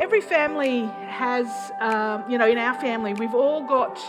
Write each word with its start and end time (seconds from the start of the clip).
every 0.00 0.22
family 0.22 0.86
has, 1.08 1.46
um, 1.78 2.24
you 2.28 2.38
know, 2.38 2.48
in 2.48 2.56
our 2.56 2.74
family, 2.80 3.12
we've 3.12 3.34
all 3.34 3.62
got 3.66 4.00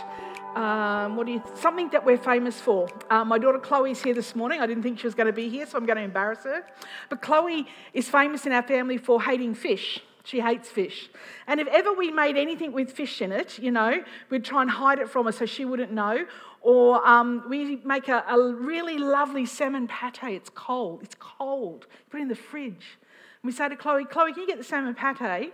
um, 0.56 1.16
what 1.16 1.26
do 1.26 1.32
you, 1.32 1.42
something 1.54 1.88
that 1.90 2.04
we're 2.04 2.18
famous 2.18 2.60
for. 2.60 2.88
Uh, 3.10 3.24
my 3.24 3.38
daughter 3.38 3.58
Chloe's 3.58 4.02
here 4.02 4.14
this 4.14 4.34
morning. 4.34 4.60
I 4.60 4.66
didn't 4.66 4.82
think 4.82 4.98
she 4.98 5.06
was 5.06 5.14
going 5.14 5.26
to 5.26 5.32
be 5.32 5.48
here, 5.48 5.66
so 5.66 5.78
I'm 5.78 5.86
going 5.86 5.96
to 5.96 6.02
embarrass 6.02 6.44
her. 6.44 6.64
But 7.08 7.22
Chloe 7.22 7.66
is 7.92 8.08
famous 8.08 8.46
in 8.46 8.52
our 8.52 8.62
family 8.62 8.96
for 8.96 9.22
hating 9.22 9.54
fish. 9.54 10.00
She 10.24 10.40
hates 10.40 10.68
fish. 10.68 11.10
And 11.46 11.60
if 11.60 11.68
ever 11.68 11.92
we 11.92 12.10
made 12.10 12.36
anything 12.36 12.72
with 12.72 12.92
fish 12.92 13.20
in 13.20 13.32
it, 13.32 13.58
you 13.58 13.70
know, 13.70 14.02
we'd 14.30 14.44
try 14.44 14.62
and 14.62 14.70
hide 14.70 14.98
it 14.98 15.08
from 15.08 15.26
her 15.26 15.32
so 15.32 15.46
she 15.46 15.64
wouldn't 15.64 15.92
know. 15.92 16.26
Or 16.60 17.06
um, 17.06 17.44
we 17.48 17.76
make 17.84 18.08
a, 18.08 18.24
a, 18.28 18.52
really 18.54 18.98
lovely 18.98 19.46
salmon 19.46 19.88
pate. 19.88 20.22
It's 20.22 20.50
cold. 20.50 21.02
It's 21.02 21.16
cold. 21.18 21.86
Put 22.10 22.20
it 22.20 22.22
in 22.22 22.28
the 22.28 22.36
fridge. 22.36 22.98
And 23.42 23.44
we 23.44 23.52
say 23.52 23.68
to 23.68 23.76
Chloe, 23.76 24.04
Chloe, 24.04 24.32
can 24.32 24.42
you 24.42 24.46
get 24.46 24.58
the 24.58 24.64
salmon 24.64 24.94
pate? 24.94 25.52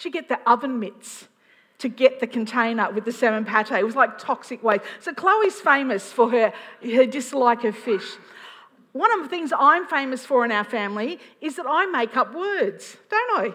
She 0.00 0.08
get 0.08 0.28
the 0.28 0.40
oven 0.50 0.80
mitts 0.80 1.28
to 1.76 1.88
get 1.90 2.20
the 2.20 2.26
container 2.26 2.90
with 2.90 3.04
the 3.04 3.12
salmon 3.12 3.44
pate. 3.44 3.70
It 3.70 3.84
was 3.84 3.96
like 3.96 4.18
toxic 4.18 4.62
waste. 4.62 4.82
So 4.98 5.12
Chloe's 5.12 5.60
famous 5.60 6.10
for 6.10 6.30
her, 6.30 6.54
her 6.82 7.04
dislike 7.04 7.64
of 7.64 7.76
fish. 7.76 8.16
One 8.92 9.12
of 9.12 9.22
the 9.22 9.28
things 9.28 9.52
I'm 9.56 9.86
famous 9.86 10.24
for 10.24 10.42
in 10.42 10.52
our 10.52 10.64
family 10.64 11.20
is 11.42 11.56
that 11.56 11.66
I 11.68 11.84
make 11.84 12.16
up 12.16 12.34
words, 12.34 12.96
don't 13.10 13.38
I? 13.38 13.54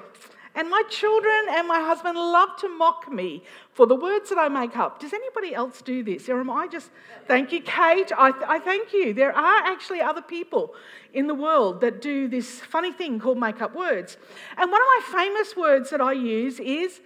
And 0.55 0.69
my 0.69 0.83
children 0.89 1.45
and 1.49 1.67
my 1.67 1.81
husband 1.81 2.17
love 2.17 2.55
to 2.59 2.69
mock 2.69 3.11
me 3.11 3.43
for 3.73 3.85
the 3.85 3.95
words 3.95 4.29
that 4.29 4.37
I 4.37 4.47
make 4.47 4.77
up. 4.77 4.99
Does 4.99 5.11
anybody 5.11 5.53
else 5.53 5.81
do 5.81 6.01
this? 6.03 6.29
Or 6.29 6.39
am 6.39 6.49
I 6.49 6.67
just, 6.67 6.91
thank 7.27 7.51
you, 7.51 7.61
Kate. 7.61 8.11
I, 8.17 8.31
I 8.47 8.59
thank 8.59 8.93
you. 8.93 9.13
There 9.13 9.35
are 9.35 9.63
actually 9.65 9.99
other 9.99 10.21
people 10.21 10.73
in 11.13 11.27
the 11.27 11.35
world 11.35 11.81
that 11.81 12.01
do 12.01 12.27
this 12.29 12.61
funny 12.61 12.93
thing 12.93 13.19
called 13.19 13.37
make 13.37 13.61
up 13.61 13.75
words. 13.75 14.17
And 14.57 14.71
one 14.71 14.81
of 14.81 14.87
my 14.87 15.01
famous 15.19 15.55
words 15.57 15.89
that 15.89 16.01
I 16.01 16.13
use 16.13 16.59
is 16.59 17.01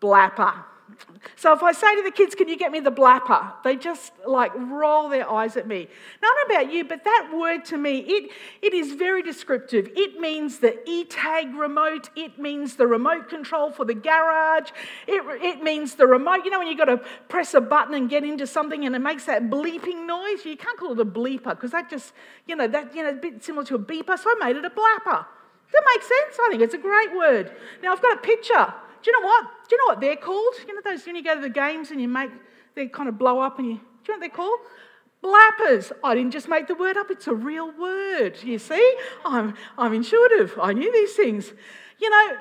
blapper. 0.00 0.64
So 1.36 1.52
if 1.52 1.62
I 1.62 1.72
say 1.72 1.94
to 1.96 2.02
the 2.02 2.10
kids, 2.10 2.34
Can 2.34 2.48
you 2.48 2.56
get 2.56 2.70
me 2.70 2.80
the 2.80 2.92
blapper? 2.92 3.52
They 3.64 3.76
just 3.76 4.12
like 4.26 4.52
roll 4.54 5.08
their 5.08 5.30
eyes 5.30 5.56
at 5.56 5.66
me. 5.66 5.88
Not 6.22 6.36
about 6.46 6.72
you, 6.72 6.84
but 6.84 7.04
that 7.04 7.30
word 7.34 7.64
to 7.66 7.78
me, 7.78 7.98
it, 7.98 8.30
it 8.62 8.74
is 8.74 8.92
very 8.92 9.22
descriptive. 9.22 9.88
It 9.96 10.20
means 10.20 10.58
the 10.58 10.78
e 10.88 11.04
tag 11.04 11.54
remote, 11.54 12.10
it 12.16 12.38
means 12.38 12.76
the 12.76 12.86
remote 12.86 13.28
control 13.28 13.70
for 13.70 13.84
the 13.84 13.94
garage, 13.94 14.70
it, 15.06 15.22
it 15.42 15.62
means 15.62 15.94
the 15.94 16.06
remote. 16.06 16.44
You 16.44 16.50
know, 16.50 16.58
when 16.58 16.68
you've 16.68 16.78
got 16.78 16.86
to 16.86 17.00
press 17.28 17.54
a 17.54 17.60
button 17.60 17.94
and 17.94 18.08
get 18.08 18.24
into 18.24 18.46
something 18.46 18.84
and 18.84 18.94
it 18.94 19.00
makes 19.00 19.24
that 19.24 19.44
bleeping 19.50 20.06
noise? 20.06 20.44
You 20.44 20.56
can't 20.56 20.78
call 20.78 20.92
it 20.92 21.00
a 21.00 21.04
bleeper 21.04 21.50
because 21.50 21.72
that 21.72 21.90
just, 21.90 22.12
you 22.46 22.56
know, 22.56 22.68
that, 22.68 22.94
you 22.94 23.02
know, 23.02 23.10
a 23.10 23.14
bit 23.14 23.42
similar 23.42 23.64
to 23.66 23.74
a 23.76 23.78
beeper. 23.78 24.18
So 24.18 24.30
I 24.30 24.46
made 24.46 24.56
it 24.56 24.64
a 24.64 24.70
blapper. 24.70 25.24
Does 25.66 25.72
that 25.72 25.84
make 25.94 26.02
sense? 26.02 26.38
I 26.40 26.48
think 26.50 26.62
it's 26.62 26.74
a 26.74 26.78
great 26.78 27.14
word. 27.16 27.56
Now 27.82 27.92
I've 27.92 28.02
got 28.02 28.18
a 28.18 28.20
picture. 28.20 28.74
Do 29.02 29.10
you 29.10 29.20
know 29.20 29.26
what? 29.26 29.53
What 29.94 30.00
they're 30.00 30.16
called? 30.16 30.54
You 30.66 30.74
know 30.74 30.80
those 30.84 31.06
when 31.06 31.14
you 31.14 31.22
go 31.22 31.36
to 31.36 31.40
the 31.40 31.48
games 31.48 31.92
and 31.92 32.00
you 32.00 32.08
make 32.08 32.30
they 32.74 32.88
kind 32.88 33.08
of 33.08 33.16
blow 33.16 33.38
up 33.38 33.60
and 33.60 33.68
you. 33.68 33.74
Do 33.74 33.78
you 33.78 33.84
know 34.08 34.14
what 34.14 34.20
they're 34.20 34.28
called? 34.28 34.58
Blappers. 35.22 35.92
I 36.02 36.16
didn't 36.16 36.32
just 36.32 36.48
make 36.48 36.66
the 36.66 36.74
word 36.74 36.96
up, 36.96 37.12
it's 37.12 37.28
a 37.28 37.34
real 37.34 37.70
word. 37.78 38.42
You 38.42 38.58
see? 38.58 38.96
I'm, 39.24 39.54
I'm 39.78 39.94
intuitive. 39.94 40.58
I 40.60 40.72
knew 40.72 40.90
these 40.90 41.14
things. 41.14 41.52
You 42.00 42.10
know, 42.10 42.36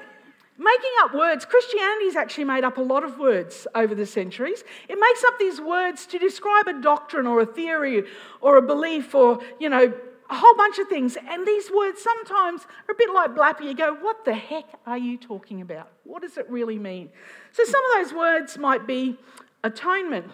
making 0.58 0.90
up 1.02 1.14
words, 1.14 1.46
Christianity's 1.46 2.16
actually 2.16 2.46
made 2.46 2.64
up 2.64 2.78
a 2.78 2.82
lot 2.82 3.04
of 3.04 3.20
words 3.20 3.68
over 3.76 3.94
the 3.94 4.08
centuries. 4.08 4.64
It 4.90 4.98
makes 5.00 5.24
up 5.24 5.38
these 5.38 5.62
words 5.62 6.08
to 6.08 6.18
describe 6.18 6.68
a 6.68 6.82
doctrine 6.82 7.28
or 7.28 7.42
a 7.42 7.46
theory 7.46 8.06
or 8.42 8.58
a 8.58 8.64
belief 8.64 9.14
or, 9.14 9.42
you 9.60 9.70
know, 9.70 9.94
a 10.34 10.36
whole 10.36 10.56
bunch 10.56 10.80
of 10.80 10.88
things. 10.88 11.16
And 11.30 11.46
these 11.46 11.70
words 11.70 12.02
sometimes 12.02 12.62
are 12.88 12.94
a 12.94 12.98
bit 12.98 13.14
like 13.14 13.36
blappy. 13.36 13.66
You 13.66 13.76
go, 13.76 13.94
what 13.94 14.26
the 14.26 14.34
heck 14.34 14.66
are 14.88 14.98
you 14.98 15.16
talking 15.16 15.62
about? 15.62 15.92
What 16.06 16.24
does 16.24 16.38
it 16.38 16.50
really 16.50 16.80
mean? 16.80 17.10
So 17.52 17.64
some 17.64 17.82
of 17.86 18.04
those 18.04 18.14
words 18.18 18.58
might 18.58 18.88
be 18.88 19.20
atonement, 19.64 20.32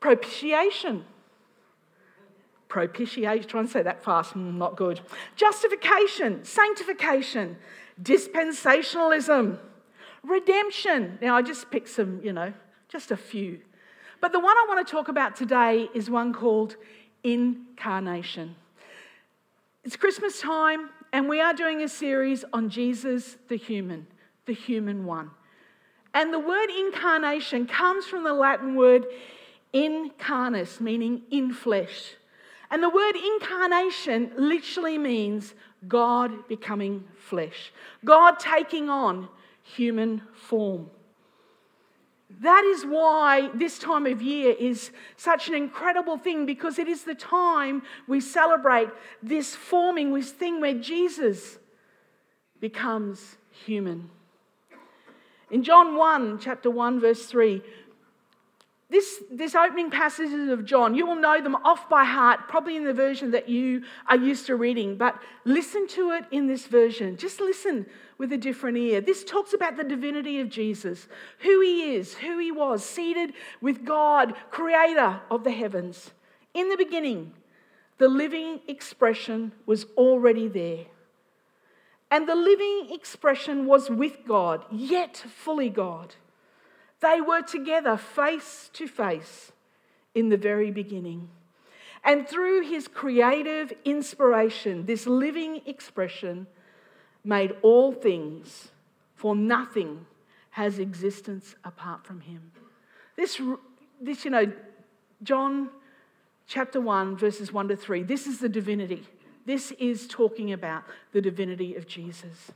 propitiation. 0.00 1.04
Propitiation, 2.68 3.46
try 3.46 3.60
and 3.60 3.68
say 3.68 3.82
that 3.82 4.02
fast, 4.02 4.32
mm, 4.32 4.54
not 4.54 4.74
good. 4.76 5.00
Justification, 5.36 6.42
sanctification, 6.42 7.58
dispensationalism, 8.02 9.58
redemption. 10.22 11.18
Now, 11.20 11.36
I 11.36 11.42
just 11.42 11.70
picked 11.70 11.90
some, 11.90 12.22
you 12.24 12.32
know, 12.32 12.54
just 12.88 13.10
a 13.10 13.18
few. 13.18 13.60
But 14.22 14.32
the 14.32 14.40
one 14.40 14.56
I 14.56 14.64
want 14.66 14.86
to 14.86 14.90
talk 14.90 15.08
about 15.08 15.36
today 15.36 15.90
is 15.92 16.08
one 16.08 16.32
called 16.32 16.76
incarnation. 17.22 18.56
It's 19.84 19.96
Christmas 19.96 20.40
time, 20.40 20.90
and 21.12 21.28
we 21.28 21.40
are 21.40 21.52
doing 21.52 21.82
a 21.82 21.88
series 21.88 22.44
on 22.52 22.70
Jesus 22.70 23.36
the 23.48 23.56
human, 23.56 24.06
the 24.46 24.52
human 24.54 25.04
one. 25.06 25.32
And 26.14 26.32
the 26.32 26.38
word 26.38 26.70
incarnation 26.70 27.66
comes 27.66 28.06
from 28.06 28.22
the 28.22 28.32
Latin 28.32 28.76
word 28.76 29.06
incarnus, 29.72 30.80
meaning 30.80 31.22
in 31.32 31.52
flesh. 31.52 32.14
And 32.70 32.80
the 32.80 32.88
word 32.88 33.16
incarnation 33.16 34.30
literally 34.36 34.98
means 34.98 35.52
God 35.88 36.46
becoming 36.46 37.02
flesh, 37.16 37.72
God 38.04 38.38
taking 38.38 38.88
on 38.88 39.28
human 39.64 40.22
form. 40.32 40.90
That 42.40 42.64
is 42.64 42.84
why 42.84 43.50
this 43.54 43.78
time 43.78 44.06
of 44.06 44.22
year 44.22 44.54
is 44.58 44.90
such 45.16 45.48
an 45.48 45.54
incredible 45.54 46.16
thing 46.18 46.46
because 46.46 46.78
it 46.78 46.88
is 46.88 47.04
the 47.04 47.14
time 47.14 47.82
we 48.08 48.20
celebrate 48.20 48.88
this 49.22 49.54
forming, 49.54 50.12
this 50.14 50.30
thing 50.30 50.60
where 50.60 50.74
Jesus 50.74 51.58
becomes 52.60 53.36
human. 53.50 54.10
In 55.50 55.62
John 55.62 55.96
1, 55.96 56.38
chapter 56.38 56.70
1, 56.70 57.00
verse 57.00 57.26
3, 57.26 57.62
this, 58.92 59.22
this 59.30 59.54
opening 59.54 59.90
passages 59.90 60.50
of 60.50 60.66
John, 60.66 60.94
you 60.94 61.06
will 61.06 61.16
know 61.16 61.40
them 61.40 61.56
off 61.64 61.88
by 61.88 62.04
heart, 62.04 62.40
probably 62.46 62.76
in 62.76 62.84
the 62.84 62.92
version 62.92 63.30
that 63.30 63.48
you 63.48 63.84
are 64.06 64.18
used 64.18 64.44
to 64.46 64.54
reading, 64.56 64.96
but 64.96 65.18
listen 65.46 65.88
to 65.88 66.10
it 66.10 66.26
in 66.30 66.46
this 66.46 66.66
version. 66.66 67.16
Just 67.16 67.40
listen 67.40 67.86
with 68.18 68.32
a 68.32 68.36
different 68.36 68.76
ear. 68.76 69.00
This 69.00 69.24
talks 69.24 69.54
about 69.54 69.78
the 69.78 69.82
divinity 69.84 70.40
of 70.40 70.50
Jesus, 70.50 71.08
who 71.38 71.62
he 71.62 71.94
is, 71.94 72.14
who 72.14 72.38
he 72.38 72.52
was, 72.52 72.84
seated 72.84 73.32
with 73.62 73.82
God, 73.82 74.34
creator 74.50 75.22
of 75.30 75.42
the 75.42 75.52
heavens. 75.52 76.10
In 76.52 76.68
the 76.68 76.76
beginning, 76.76 77.32
the 77.96 78.08
living 78.08 78.60
expression 78.68 79.52
was 79.64 79.86
already 79.96 80.48
there. 80.48 80.84
And 82.10 82.28
the 82.28 82.34
living 82.34 82.88
expression 82.90 83.64
was 83.64 83.88
with 83.88 84.18
God, 84.28 84.66
yet 84.70 85.16
fully 85.16 85.70
God. 85.70 86.14
They 87.02 87.20
were 87.20 87.42
together 87.42 87.96
face 87.96 88.70
to 88.74 88.86
face 88.86 89.52
in 90.14 90.28
the 90.28 90.36
very 90.36 90.70
beginning. 90.70 91.28
And 92.04 92.28
through 92.28 92.62
his 92.62 92.88
creative 92.88 93.72
inspiration, 93.84 94.86
this 94.86 95.06
living 95.06 95.62
expression 95.66 96.46
made 97.24 97.54
all 97.62 97.92
things, 97.92 98.68
for 99.14 99.34
nothing 99.36 100.06
has 100.50 100.78
existence 100.78 101.54
apart 101.64 102.06
from 102.06 102.20
him. 102.20 102.52
This, 103.16 103.40
this, 104.00 104.24
you 104.24 104.30
know, 104.30 104.52
John 105.22 105.70
chapter 106.46 106.80
1, 106.80 107.16
verses 107.16 107.52
1 107.52 107.68
to 107.68 107.76
3, 107.76 108.02
this 108.02 108.26
is 108.26 108.38
the 108.38 108.48
divinity. 108.48 109.06
This 109.44 109.72
is 109.72 110.06
talking 110.06 110.52
about 110.52 110.84
the 111.12 111.20
divinity 111.20 111.74
of 111.74 111.86
Jesus. 111.86 112.52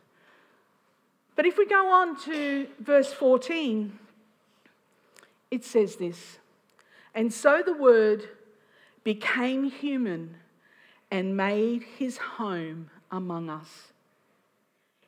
But 1.35 1.47
if 1.47 1.59
we 1.59 1.67
go 1.67 1.91
on 1.91 2.21
to 2.23 2.69
verse 2.81 3.13
14, 3.13 3.99
it 5.51 5.65
says 5.65 5.97
this 5.97 6.39
And 7.15 7.33
so 7.33 7.63
the 7.65 7.75
Word 7.75 8.29
became 9.05 9.65
human 9.65 10.37
and 11.11 11.37
made 11.37 11.83
his 11.99 12.19
home 12.19 12.91
among 13.11 13.49
us. 13.49 13.93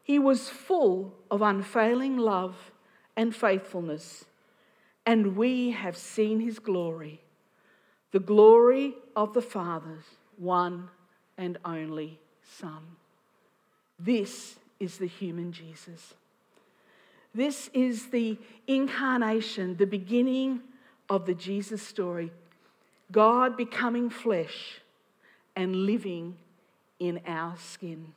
He 0.03 0.19
was 0.19 0.49
full 0.49 1.15
of 1.31 1.43
unfailing 1.43 2.17
love 2.17 2.73
and 3.17 3.35
faithfulness, 3.35 4.25
and 5.05 5.37
we 5.37 5.73
have 5.73 5.97
seen 5.97 6.41
his 6.41 6.59
glory, 6.59 7.21
the 8.13 8.21
glory 8.21 8.95
of 9.17 9.35
the 9.35 9.43
Father's 9.43 10.05
one 10.37 10.89
and 11.37 11.59
only 11.65 12.21
Son. 12.43 12.97
This 13.99 14.57
is 14.79 14.99
the 14.99 15.07
human 15.07 15.53
Jesus. 15.53 16.15
This 17.35 17.71
is 17.75 18.07
the 18.07 18.39
incarnation, 18.67 19.77
the 19.77 19.87
beginning 19.87 20.61
of 21.09 21.27
the 21.27 21.35
Jesus 21.35 21.83
story. 21.83 22.33
God 23.13 23.57
becoming 23.57 24.11
flesh 24.11 24.81
and 25.57 25.75
living 25.75 26.37
in 26.99 27.21
our 27.27 27.57
skin. 27.57 28.13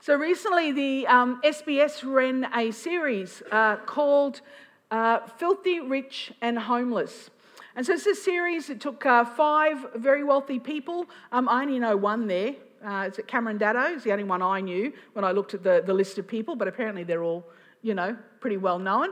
So 0.00 0.16
recently, 0.16 0.72
the 0.72 1.06
um, 1.06 1.40
SBS 1.42 2.04
ran 2.04 2.46
a 2.54 2.70
series 2.70 3.42
uh, 3.50 3.76
called 3.76 4.42
uh, 4.90 5.20
Filthy 5.38 5.80
Rich 5.80 6.32
and 6.42 6.58
Homeless. 6.58 7.30
And 7.74 7.86
so 7.86 7.94
it's 7.94 8.06
a 8.06 8.14
series. 8.14 8.68
It 8.68 8.80
took 8.80 9.04
uh, 9.06 9.24
five 9.24 9.86
very 9.94 10.22
wealthy 10.22 10.58
people. 10.58 11.06
Um, 11.32 11.48
I 11.48 11.62
only 11.62 11.78
know 11.78 11.96
one 11.96 12.26
there. 12.26 12.54
Uh, 12.84 13.04
it's 13.08 13.18
Cameron 13.26 13.58
Daddo. 13.58 13.94
It's 13.94 14.04
the 14.04 14.12
only 14.12 14.24
one 14.24 14.42
I 14.42 14.60
knew 14.60 14.92
when 15.14 15.24
I 15.24 15.32
looked 15.32 15.54
at 15.54 15.62
the, 15.62 15.82
the 15.84 15.94
list 15.94 16.18
of 16.18 16.26
people, 16.26 16.54
but 16.54 16.68
apparently 16.68 17.02
they're 17.02 17.22
all, 17.22 17.46
you 17.80 17.94
know, 17.94 18.14
pretty 18.40 18.58
well 18.58 18.78
known. 18.78 19.08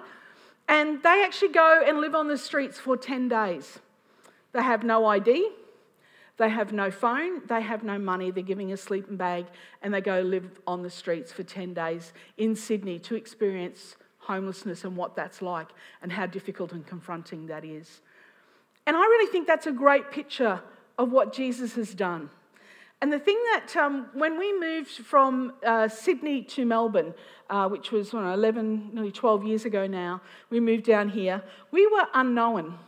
And 0.69 1.03
they 1.03 1.25
actually 1.25 1.53
go 1.53 1.83
and 1.87 1.99
live 1.99 2.15
on 2.15 2.29
the 2.29 2.37
streets 2.37 2.79
for 2.79 2.99
10 2.99 3.29
days. 3.29 3.79
They 4.53 4.63
have 4.63 4.85
no 4.85 5.07
ID, 5.07 5.49
they 6.37 6.51
have 6.51 6.75
no 6.75 6.91
phone, 6.91 7.47
they 7.47 7.63
have 7.63 7.83
no 7.83 7.99
money, 7.99 8.31
they're 8.31 8.43
giving 8.43 8.73
a 8.73 8.77
sleeping 8.77 9.17
bag, 9.17 9.47
and 9.81 9.95
they 9.95 10.03
go 10.03 10.21
live 10.21 10.61
on 10.67 10.83
the 10.83 10.91
streets 10.91 11.33
for 11.33 11.43
10 11.43 11.73
days 11.73 12.13
in 12.37 12.55
Sydney 12.55 12.99
to 13.01 13.15
experience 13.15 13.97
homelessness 14.19 14.85
and 14.85 14.97
what 14.97 15.17
that's 15.17 15.41
like 15.41 15.69
and 16.03 16.13
how 16.13 16.27
difficult 16.27 16.73
and 16.73 16.87
confronting 16.87 17.47
that 17.47 17.65
is. 17.65 18.03
And 18.87 18.97
I 18.97 19.01
really 19.01 19.33
think 19.33 19.47
that's 19.47 19.67
a 19.67 19.73
great 19.73 20.11
picture 20.11 20.61
of 20.99 21.11
what 21.11 21.33
Jesus 21.33 21.75
has 21.77 21.95
done. 21.95 22.29
And 23.03 23.13
the 23.13 23.19
thing 23.19 23.39
that, 23.53 23.77
um, 23.77 24.07
when 24.15 24.39
we 24.39 24.57
moved 24.57 24.91
from 24.91 25.55
uh, 25.67 25.89
Sydney 25.89 26.41
to 26.45 26.65
Melbourne, 26.65 27.13
uh, 27.51 27.69
which 27.69 27.91
was 27.91 28.13
know, 28.13 28.33
11, 28.33 28.91
nearly 28.95 29.11
12 29.11 29.45
years 29.45 29.65
ago 29.65 29.89
now, 29.89 30.23
we 30.51 30.61
moved 30.61 30.85
down 30.85 31.09
here, 31.09 31.43
we 31.73 31.85
were 31.89 32.07
unknown. 32.15 32.79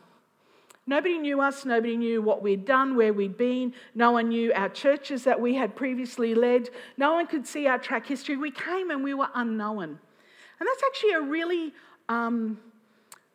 Nobody 0.87 1.19
knew 1.19 1.41
us, 1.41 1.65
nobody 1.65 1.97
knew 1.97 2.23
what 2.23 2.43
we'd 2.43 2.65
done, 2.65 2.95
where 2.95 3.13
we'd 3.13 3.37
been, 3.37 3.75
no 3.97 4.13
one 4.13 4.29
knew 4.29 4.53
our 4.53 4.69
churches 4.69 5.25
that 5.25 5.41
we 5.41 5.57
had 5.57 5.75
previously 5.75 6.33
led, 6.37 6.71
no 6.97 7.15
one 7.15 7.27
could 7.27 7.45
see 7.45 7.67
our 7.67 7.79
track 7.79 8.07
history. 8.07 8.37
We 8.37 8.53
came 8.53 8.93
and 8.93 9.03
we 9.03 9.15
were 9.15 9.31
unknown. 9.35 9.83
And 9.83 10.69
that's 10.69 10.83
actually 10.87 11.15
a 11.15 11.23
really, 11.23 11.73
um, 12.09 12.61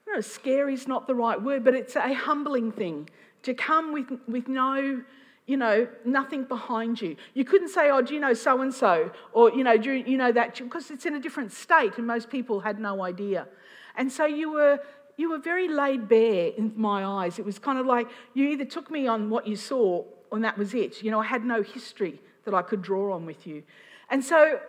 I 0.07 0.15
know, 0.15 0.21
scary 0.21 0.75
is 0.75 0.87
not 0.87 1.07
the 1.07 1.15
right 1.15 1.41
word, 1.41 1.65
but 1.65 1.73
it's 1.73 1.97
a 1.97 2.13
humbling 2.13 2.71
thing 2.71 3.09
to 3.43 3.53
come 3.53 3.91
with, 3.91 4.17
with 4.29 4.47
no, 4.47 5.03
you 5.49 5.57
know, 5.57 5.87
nothing 6.05 6.43
behind 6.43 7.01
you. 7.01 7.15
You 7.33 7.43
couldn't 7.43 7.69
say, 7.69 7.89
oh, 7.89 8.03
do 8.03 8.13
you 8.13 8.19
know 8.19 8.35
so 8.35 8.61
and 8.61 8.71
so? 8.71 9.11
Or, 9.33 9.51
you 9.51 9.63
know, 9.63 9.77
do 9.77 9.91
you 9.93 10.15
know 10.15 10.31
that? 10.31 10.55
Because 10.59 10.91
it's 10.91 11.07
in 11.07 11.15
a 11.15 11.19
different 11.19 11.51
state 11.51 11.97
and 11.97 12.05
most 12.05 12.29
people 12.29 12.59
had 12.59 12.79
no 12.79 13.03
idea. 13.03 13.47
And 13.95 14.11
so 14.11 14.25
you 14.27 14.51
were 14.51 14.79
you 15.17 15.31
were 15.31 15.39
very 15.39 15.67
laid 15.67 16.07
bare 16.07 16.51
in 16.55 16.71
my 16.77 17.03
eyes. 17.03 17.39
It 17.39 17.45
was 17.45 17.57
kind 17.57 17.79
of 17.79 17.85
like 17.87 18.07
you 18.35 18.47
either 18.49 18.63
took 18.63 18.89
me 18.91 19.07
on 19.07 19.29
what 19.29 19.47
you 19.47 19.55
saw, 19.55 20.05
and 20.31 20.43
that 20.45 20.57
was 20.57 20.73
it. 20.73 21.03
You 21.03 21.11
know, 21.11 21.19
I 21.19 21.25
had 21.25 21.43
no 21.43 21.61
history 21.61 22.21
that 22.45 22.53
I 22.53 22.61
could 22.61 22.81
draw 22.81 23.13
on 23.15 23.25
with 23.25 23.45
you. 23.45 23.63
And 24.09 24.23
so, 24.23 24.61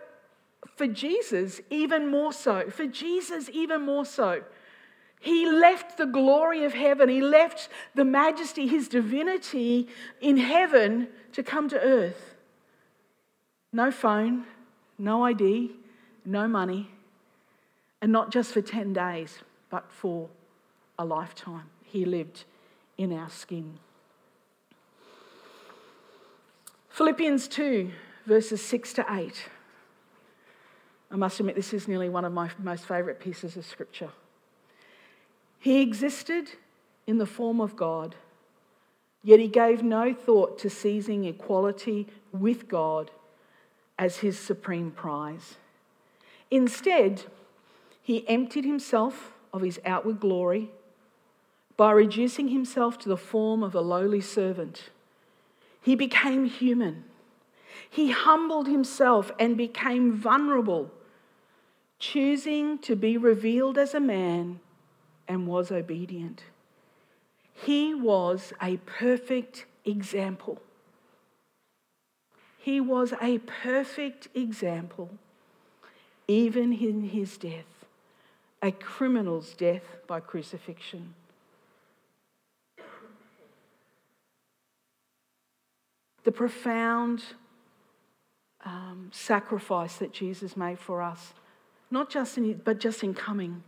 for 0.75 0.87
Jesus, 0.87 1.61
even 1.69 2.11
more 2.11 2.33
so, 2.33 2.69
for 2.69 2.85
Jesus, 2.85 3.49
even 3.53 3.83
more 3.83 4.03
so, 4.03 4.43
he 5.21 5.47
left 5.47 5.97
the 5.97 6.07
glory 6.07 6.65
of 6.65 6.73
heaven, 6.73 7.07
he 7.07 7.21
left 7.21 7.69
the 7.93 8.03
majesty, 8.03 8.65
his 8.65 8.87
divinity 8.87 9.87
in 10.19 10.37
heaven 10.37 11.07
to 11.33 11.43
come 11.43 11.69
to 11.69 11.79
earth. 11.79 12.33
No 13.71 13.91
phone, 13.91 14.45
no 14.97 15.23
ID, 15.23 15.73
no 16.25 16.47
money, 16.47 16.89
and 18.01 18.11
not 18.11 18.31
just 18.31 18.51
for 18.51 18.63
10 18.63 18.93
days, 18.93 19.37
but 19.69 19.91
for 19.91 20.27
a 20.97 21.05
lifetime. 21.05 21.69
He 21.83 22.03
lived 22.03 22.45
in 22.97 23.13
our 23.13 23.29
skin. 23.29 23.77
Philippians 26.89 27.47
2, 27.47 27.91
verses 28.25 28.59
6 28.65 28.93
to 28.93 29.05
8. 29.07 29.49
I 31.11 31.15
must 31.15 31.39
admit, 31.39 31.55
this 31.55 31.75
is 31.75 31.87
nearly 31.87 32.09
one 32.09 32.25
of 32.25 32.33
my 32.33 32.49
most 32.57 32.85
favourite 32.85 33.19
pieces 33.19 33.55
of 33.55 33.67
scripture. 33.67 34.09
He 35.61 35.81
existed 35.81 36.53
in 37.05 37.19
the 37.19 37.27
form 37.27 37.61
of 37.61 37.75
God, 37.75 38.15
yet 39.21 39.39
he 39.39 39.47
gave 39.47 39.83
no 39.83 40.11
thought 40.11 40.57
to 40.57 40.71
seizing 40.71 41.23
equality 41.25 42.07
with 42.31 42.67
God 42.67 43.11
as 43.99 44.17
his 44.17 44.39
supreme 44.39 44.89
prize. 44.89 45.57
Instead, 46.49 47.25
he 48.01 48.27
emptied 48.27 48.65
himself 48.65 49.33
of 49.53 49.61
his 49.61 49.79
outward 49.85 50.19
glory 50.19 50.71
by 51.77 51.91
reducing 51.91 52.47
himself 52.47 52.97
to 52.97 53.09
the 53.09 53.15
form 53.15 53.61
of 53.61 53.75
a 53.75 53.81
lowly 53.81 54.19
servant. 54.19 54.89
He 55.79 55.95
became 55.95 56.45
human. 56.45 57.03
He 57.87 58.09
humbled 58.09 58.67
himself 58.67 59.31
and 59.37 59.55
became 59.55 60.11
vulnerable, 60.11 60.89
choosing 61.99 62.79
to 62.79 62.95
be 62.95 63.15
revealed 63.15 63.77
as 63.77 63.93
a 63.93 63.99
man 63.99 64.59
and 65.31 65.47
was 65.47 65.71
obedient. 65.71 66.43
He 67.53 67.93
was 67.93 68.51
a 68.61 68.75
perfect 68.85 69.65
example. 69.85 70.61
He 72.57 72.81
was 72.81 73.13
a 73.21 73.37
perfect 73.37 74.27
example, 74.35 75.09
even 76.27 76.73
in 76.73 77.03
his 77.03 77.37
death, 77.37 77.85
a 78.61 78.71
criminal's 78.71 79.53
death 79.53 79.83
by 80.05 80.19
crucifixion. 80.19 81.13
the 86.23 86.31
profound 86.31 87.23
um, 88.63 89.09
sacrifice 89.11 89.95
that 89.95 90.13
Jesus 90.13 90.55
made 90.55 90.77
for 90.77 91.01
us, 91.01 91.33
not 91.89 92.11
just 92.11 92.37
in, 92.37 92.61
but 92.63 92.79
just 92.79 93.01
in 93.03 93.15
coming 93.15 93.63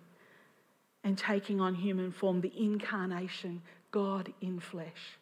and 1.04 1.18
taking 1.18 1.60
on 1.60 1.76
human 1.76 2.12
form, 2.12 2.42
the 2.42 2.52
incarnation, 2.58 3.62
God 3.92 4.34
in 4.42 4.60
flesh. 4.60 5.18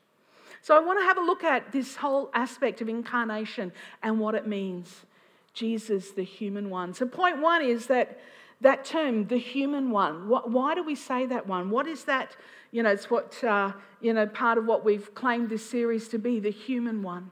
So 0.61 0.75
I 0.75 0.79
want 0.79 0.99
to 0.99 1.05
have 1.05 1.17
a 1.17 1.21
look 1.21 1.43
at 1.43 1.71
this 1.71 1.95
whole 1.95 2.29
aspect 2.33 2.81
of 2.81 2.89
incarnation 2.89 3.71
and 4.03 4.19
what 4.19 4.35
it 4.35 4.47
means. 4.47 5.05
Jesus, 5.53 6.11
the 6.11 6.23
human 6.23 6.69
one. 6.69 6.93
So, 6.93 7.05
point 7.05 7.41
one 7.41 7.61
is 7.61 7.87
that 7.87 8.19
that 8.61 8.85
term, 8.85 9.25
the 9.27 9.39
human 9.39 9.89
one, 9.89 10.29
why 10.29 10.75
do 10.75 10.83
we 10.83 10.95
say 10.95 11.25
that 11.25 11.47
one? 11.47 11.71
What 11.71 11.87
is 11.87 12.03
that? 12.05 12.35
You 12.71 12.83
know, 12.83 12.91
it's 12.91 13.09
what, 13.09 13.43
uh, 13.43 13.73
you 13.99 14.13
know, 14.13 14.27
part 14.27 14.57
of 14.57 14.65
what 14.65 14.85
we've 14.85 15.13
claimed 15.15 15.49
this 15.49 15.67
series 15.67 16.07
to 16.09 16.19
be, 16.19 16.39
the 16.39 16.51
human 16.51 17.01
one. 17.01 17.31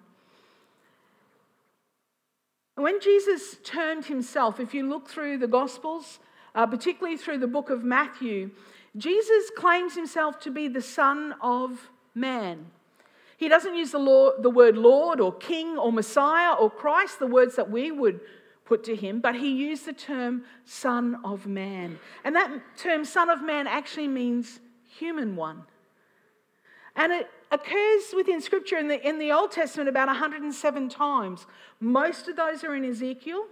When 2.75 2.99
Jesus 2.99 3.57
turned 3.63 4.05
himself, 4.05 4.59
if 4.59 4.73
you 4.73 4.89
look 4.89 5.07
through 5.07 5.37
the 5.37 5.47
Gospels, 5.47 6.19
uh, 6.55 6.65
particularly 6.65 7.17
through 7.17 7.39
the 7.39 7.47
book 7.47 7.69
of 7.69 7.83
Matthew, 7.83 8.51
Jesus 8.97 9.51
claims 9.55 9.95
himself 9.95 10.39
to 10.41 10.51
be 10.51 10.67
the 10.67 10.81
Son 10.81 11.35
of 11.41 11.89
Man. 12.15 12.67
He 13.37 13.47
doesn't 13.47 13.75
use 13.75 13.91
the, 13.91 13.99
Lord, 13.99 14.43
the 14.43 14.49
word 14.49 14.77
Lord 14.77 15.21
or 15.21 15.33
King 15.33 15.77
or 15.77 15.93
Messiah 15.93 16.53
or 16.53 16.69
Christ, 16.69 17.19
the 17.19 17.27
words 17.27 17.55
that 17.55 17.71
we 17.71 17.91
would 17.91 18.19
put 18.65 18.83
to 18.83 18.95
him, 18.95 19.19
but 19.19 19.35
he 19.35 19.49
used 19.49 19.85
the 19.85 19.93
term 19.93 20.43
Son 20.65 21.19
of 21.23 21.47
Man. 21.47 21.99
And 22.23 22.35
that 22.35 22.51
term, 22.77 23.03
Son 23.05 23.29
of 23.29 23.41
Man, 23.41 23.65
actually 23.65 24.07
means 24.07 24.59
human 24.87 25.35
one. 25.35 25.63
And 26.95 27.11
it 27.11 27.29
occurs 27.51 28.13
within 28.15 28.41
Scripture 28.41 28.77
in 28.77 28.87
the, 28.87 29.07
in 29.07 29.19
the 29.19 29.31
Old 29.31 29.51
Testament 29.51 29.89
about 29.89 30.07
107 30.07 30.89
times. 30.89 31.47
Most 31.79 32.27
of 32.27 32.35
those 32.35 32.63
are 32.63 32.75
in 32.75 32.85
Ezekiel. 32.85 33.45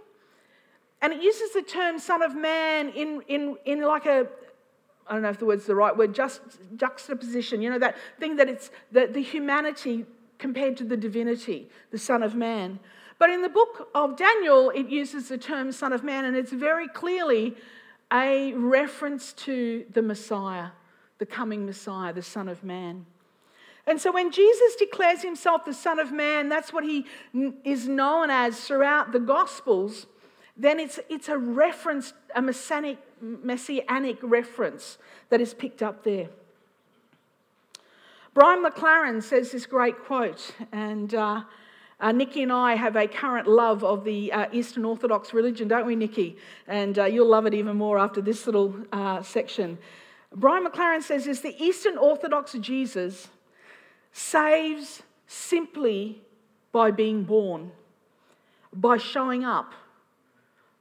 And 1.00 1.12
it 1.12 1.22
uses 1.22 1.52
the 1.52 1.62
term 1.62 1.98
Son 1.98 2.22
of 2.22 2.34
Man 2.34 2.88
in, 2.90 3.22
in, 3.28 3.56
in 3.64 3.82
like 3.82 4.06
a, 4.06 4.26
I 5.06 5.12
don't 5.12 5.22
know 5.22 5.30
if 5.30 5.38
the 5.38 5.46
word's 5.46 5.66
the 5.66 5.74
right 5.74 5.96
word, 5.96 6.14
just 6.14 6.40
juxtaposition, 6.76 7.62
you 7.62 7.70
know, 7.70 7.78
that 7.78 7.96
thing 8.18 8.36
that 8.36 8.48
it's 8.48 8.70
the, 8.90 9.06
the 9.06 9.22
humanity 9.22 10.06
compared 10.38 10.76
to 10.78 10.84
the 10.84 10.96
divinity, 10.96 11.68
the 11.90 11.98
Son 11.98 12.22
of 12.22 12.34
Man. 12.34 12.78
But 13.18 13.30
in 13.30 13.42
the 13.42 13.48
book 13.48 13.88
of 13.94 14.16
Daniel, 14.16 14.70
it 14.70 14.88
uses 14.88 15.28
the 15.28 15.38
term 15.38 15.72
Son 15.72 15.92
of 15.92 16.04
Man, 16.04 16.24
and 16.24 16.36
it's 16.36 16.52
very 16.52 16.88
clearly 16.88 17.56
a 18.12 18.52
reference 18.54 19.32
to 19.34 19.84
the 19.92 20.02
Messiah, 20.02 20.68
the 21.18 21.26
coming 21.26 21.66
Messiah, 21.66 22.12
the 22.12 22.22
Son 22.22 22.48
of 22.48 22.62
Man. 22.64 23.06
And 23.86 24.00
so 24.00 24.12
when 24.12 24.30
Jesus 24.30 24.76
declares 24.76 25.22
himself 25.22 25.64
the 25.64 25.72
Son 25.72 25.98
of 25.98 26.12
Man, 26.12 26.48
that's 26.48 26.72
what 26.72 26.84
he 26.84 27.06
is 27.64 27.88
known 27.88 28.30
as 28.30 28.60
throughout 28.60 29.12
the 29.12 29.18
Gospels, 29.18 30.06
then 30.58 30.80
it's, 30.80 30.98
it's 31.08 31.28
a 31.28 31.38
reference, 31.38 32.12
a 32.34 32.42
messianic, 32.42 32.98
messianic 33.20 34.18
reference 34.22 34.98
that 35.30 35.40
is 35.40 35.54
picked 35.54 35.82
up 35.82 36.02
there. 36.02 36.28
Brian 38.34 38.64
McLaren 38.64 39.22
says 39.22 39.52
this 39.52 39.66
great 39.66 39.98
quote, 40.04 40.52
and 40.72 41.14
uh, 41.14 41.42
uh, 42.00 42.12
Nikki 42.12 42.42
and 42.42 42.52
I 42.52 42.74
have 42.74 42.96
a 42.96 43.06
current 43.08 43.48
love 43.48 43.82
of 43.82 44.04
the 44.04 44.32
uh, 44.32 44.46
Eastern 44.52 44.84
Orthodox 44.84 45.32
religion, 45.32 45.68
don't 45.68 45.86
we, 45.86 45.96
Nikki? 45.96 46.36
And 46.66 46.98
uh, 46.98 47.04
you'll 47.04 47.28
love 47.28 47.46
it 47.46 47.54
even 47.54 47.76
more 47.76 47.98
after 47.98 48.20
this 48.20 48.46
little 48.46 48.74
uh, 48.92 49.22
section. 49.22 49.78
Brian 50.34 50.64
McLaren 50.64 51.02
says 51.02 51.24
this 51.24 51.40
the 51.40 51.60
Eastern 51.62 51.96
Orthodox 51.96 52.52
Jesus 52.60 53.28
saves 54.12 55.02
simply 55.26 56.22
by 56.70 56.90
being 56.90 57.24
born, 57.24 57.72
by 58.72 58.96
showing 58.98 59.44
up, 59.44 59.72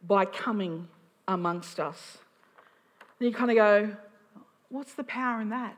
by 0.07 0.25
coming 0.25 0.87
amongst 1.27 1.79
us. 1.79 2.17
And 3.19 3.29
you 3.29 3.35
kind 3.35 3.51
of 3.51 3.57
go, 3.57 3.95
what's 4.69 4.93
the 4.93 5.03
power 5.03 5.41
in 5.41 5.49
that? 5.49 5.77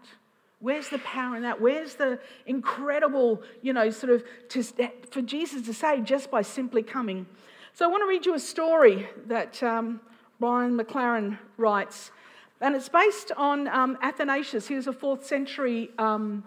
Where's 0.60 0.90
the 0.90 1.00
power 1.00 1.38
in 1.38 1.44
that? 1.44 1.62
Where's 1.62 1.96
the 1.96 2.20
incredible, 2.46 3.42
you 3.62 3.72
know, 3.72 3.90
sort 3.90 4.12
of 4.12 4.24
to, 4.50 4.64
for 5.10 5.22
Jesus 5.22 5.66
to 5.68 5.74
say 5.74 6.02
just 6.02 6.30
by 6.30 6.42
simply 6.42 6.84
coming? 6.84 7.26
So 7.74 7.86
I 7.86 7.88
want 7.88 8.02
to 8.02 8.08
read 8.08 8.26
you 8.26 8.34
a 8.34 8.40
story 8.40 9.08
that 9.28 9.64
um, 9.64 10.02
Brian 10.40 10.78
McLaren 10.78 11.38
writes. 11.58 12.12
And 12.60 12.76
it's 12.76 12.90
based 12.90 13.32
on 13.38 13.70
um, 13.70 13.98
Athanasius. 14.02 14.68
He 14.68 14.76
was 14.76 14.88
a 14.88 14.94
fourth 14.94 15.26
century 15.26 15.92
um, 15.98 16.44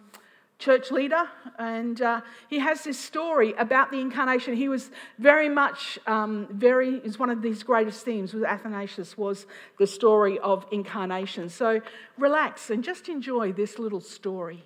church 0.62 0.92
leader, 0.92 1.28
and 1.58 2.00
uh, 2.00 2.20
he 2.48 2.60
has 2.60 2.84
this 2.84 2.98
story 2.98 3.52
about 3.58 3.90
the 3.90 4.00
incarnation. 4.00 4.54
He 4.54 4.68
was 4.68 4.92
very 5.18 5.48
much, 5.48 5.98
um, 6.06 6.46
very, 6.50 6.98
is 6.98 7.18
one 7.18 7.30
of 7.30 7.42
his 7.42 7.64
greatest 7.64 8.04
themes 8.04 8.32
with 8.32 8.44
Athanasius 8.44 9.18
was 9.18 9.46
the 9.80 9.88
story 9.88 10.38
of 10.38 10.64
incarnation. 10.70 11.48
So 11.48 11.80
relax 12.16 12.70
and 12.70 12.84
just 12.84 13.08
enjoy 13.08 13.52
this 13.52 13.80
little 13.80 14.00
story, 14.00 14.62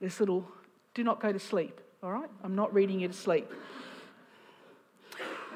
this 0.00 0.20
little, 0.20 0.46
do 0.92 1.02
not 1.02 1.18
go 1.18 1.32
to 1.32 1.38
sleep, 1.38 1.80
all 2.02 2.12
right? 2.12 2.30
I'm 2.44 2.54
not 2.54 2.74
reading 2.74 3.00
you 3.00 3.08
to 3.08 3.14
sleep. 3.14 3.50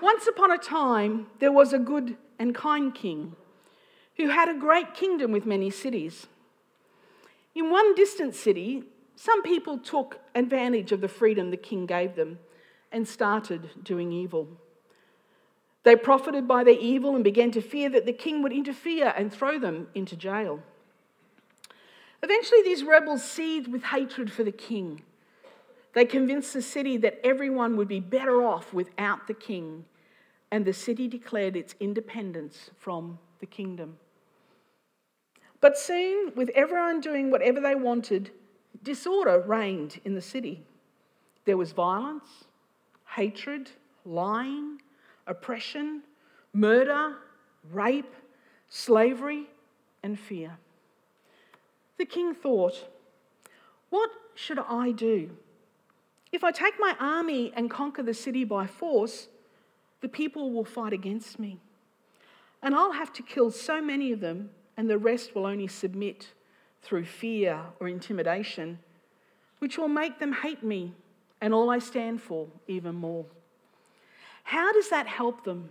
Once 0.01 0.27
upon 0.27 0.51
a 0.51 0.59
time, 0.59 1.27
there 1.39 1.53
was 1.53 1.75
a 1.75 1.79
good 1.79 2.17
and 2.39 2.55
kind 2.55 2.95
king 2.95 3.37
who 4.17 4.29
had 4.29 4.49
a 4.49 4.59
great 4.59 4.95
kingdom 4.95 5.33
with 5.33 5.45
many 5.45 5.71
cities. 5.71 6.27
In 7.55 7.71
one 7.71 7.95
distant 7.95 8.35
city, 8.35 8.85
some 9.23 9.45
people 9.45 9.79
took 9.79 10.19
advantage 10.35 10.91
of 10.91 11.01
the 11.01 11.07
freedom 11.07 11.53
the 11.53 11.57
king 11.57 11.87
gave 11.87 12.17
them 12.17 12.41
and 12.91 13.07
started 13.07 13.71
doing 13.85 14.11
evil. 14.11 14.49
They 15.85 15.95
profited 15.95 16.49
by 16.49 16.65
their 16.65 16.75
evil 16.75 17.15
and 17.15 17.23
began 17.23 17.53
to 17.53 17.61
fear 17.61 17.89
that 17.91 18.05
the 18.05 18.13
king 18.13 18.43
would 18.43 18.53
interfere 18.53 19.15
and 19.17 19.33
throw 19.33 19.61
them 19.61 19.87
into 19.95 20.17
jail. 20.17 20.61
Eventually, 22.21 22.65
these 22.65 22.83
rebels 22.83 23.23
seethed 23.23 23.71
with 23.71 23.85
hatred 23.85 24.33
for 24.33 24.43
the 24.43 24.51
king. 24.51 25.03
They 25.93 26.05
convinced 26.05 26.53
the 26.53 26.61
city 26.61 26.97
that 26.97 27.21
everyone 27.23 27.77
would 27.77 27.87
be 27.87 28.01
better 28.01 28.43
off 28.43 28.75
without 28.75 29.29
the 29.29 29.35
king 29.35 29.85
and 30.51 30.65
the 30.65 30.73
city 30.73 31.07
declared 31.07 31.55
its 31.55 31.77
independence 31.79 32.71
from 32.77 33.21
the 33.39 33.47
kingdom. 33.47 33.99
But 35.61 35.79
soon, 35.79 36.33
with 36.35 36.49
everyone 36.57 37.01
doing 37.01 37.31
whatever 37.31 37.61
they 37.61 37.77
wanted, 37.77 38.33
disorder 38.83 39.41
reigned 39.41 40.01
in 40.05 40.15
the 40.15 40.21
city. 40.21 40.63
There 41.45 41.57
was 41.57 41.73
violence, 41.73 42.45
hatred, 43.07 43.71
lying, 44.05 44.81
oppression, 45.27 46.03
murder, 46.53 47.17
rape, 47.71 48.13
slavery, 48.69 49.47
and 50.03 50.19
fear. 50.19 50.59
The 51.99 52.05
king 52.05 52.35
thought, 52.35 52.89
What 53.91 54.11
should 54.35 54.59
I 54.59 54.93
do? 54.93 55.31
If 56.33 56.43
I 56.43 56.51
take 56.51 56.75
my 56.81 56.97
army 56.99 57.53
and 57.55 57.71
conquer 57.71 58.03
the 58.03 58.15
city 58.15 58.45
by 58.45 58.67
force, 58.67 59.29
the 60.01 60.09
people 60.09 60.51
will 60.51 60.65
fight 60.65 60.93
against 60.93 61.39
me. 61.39 61.59
And 62.63 62.75
I'll 62.75 62.93
have 62.93 63.13
to 63.15 63.23
kill 63.23 63.51
so 63.51 63.83
many 63.83 64.13
of 64.13 64.21
them, 64.21 64.51
and 64.77 64.89
the 64.89 64.99
rest 64.99 65.35
will 65.35 65.47
only 65.47 65.69
submit 65.69 66.29
through 66.83 67.05
fear 67.05 67.61
or 67.81 67.89
intimidation, 67.89 68.79
which 69.59 69.79
will 69.79 69.89
make 69.89 70.19
them 70.19 70.33
hate 70.33 70.63
me 70.63 70.93
and 71.41 71.55
all 71.55 71.71
I 71.71 71.79
stand 71.79 72.21
for 72.21 72.49
even 72.67 72.95
more. 72.95 73.25
How 74.45 74.73
does 74.73 74.91
that 74.91 75.07
help 75.07 75.45
them? 75.45 75.71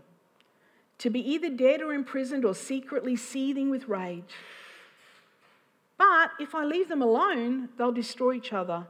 To 0.99 1.09
be 1.09 1.19
either 1.31 1.49
dead 1.49 1.81
or 1.81 1.93
imprisoned 1.93 2.45
or 2.45 2.53
secretly 2.53 3.15
seething 3.15 3.69
with 3.69 3.87
rage. 3.87 4.33
But 5.97 6.31
if 6.39 6.55
I 6.55 6.63
leave 6.63 6.89
them 6.89 7.01
alone, 7.01 7.69
they'll 7.77 7.91
destroy 7.91 8.33
each 8.33 8.53
other, 8.53 8.87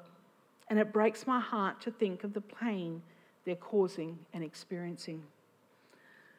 and 0.70 0.80
it 0.80 0.94
breaks 0.94 1.28
my 1.28 1.40
heart 1.40 1.82
to 1.82 1.92
think 1.92 2.24
of 2.24 2.34
the 2.34 2.42
pain 2.42 3.02
they're 3.46 3.56
causing 3.56 4.20
and 4.34 4.44
experiencing. 4.44 5.24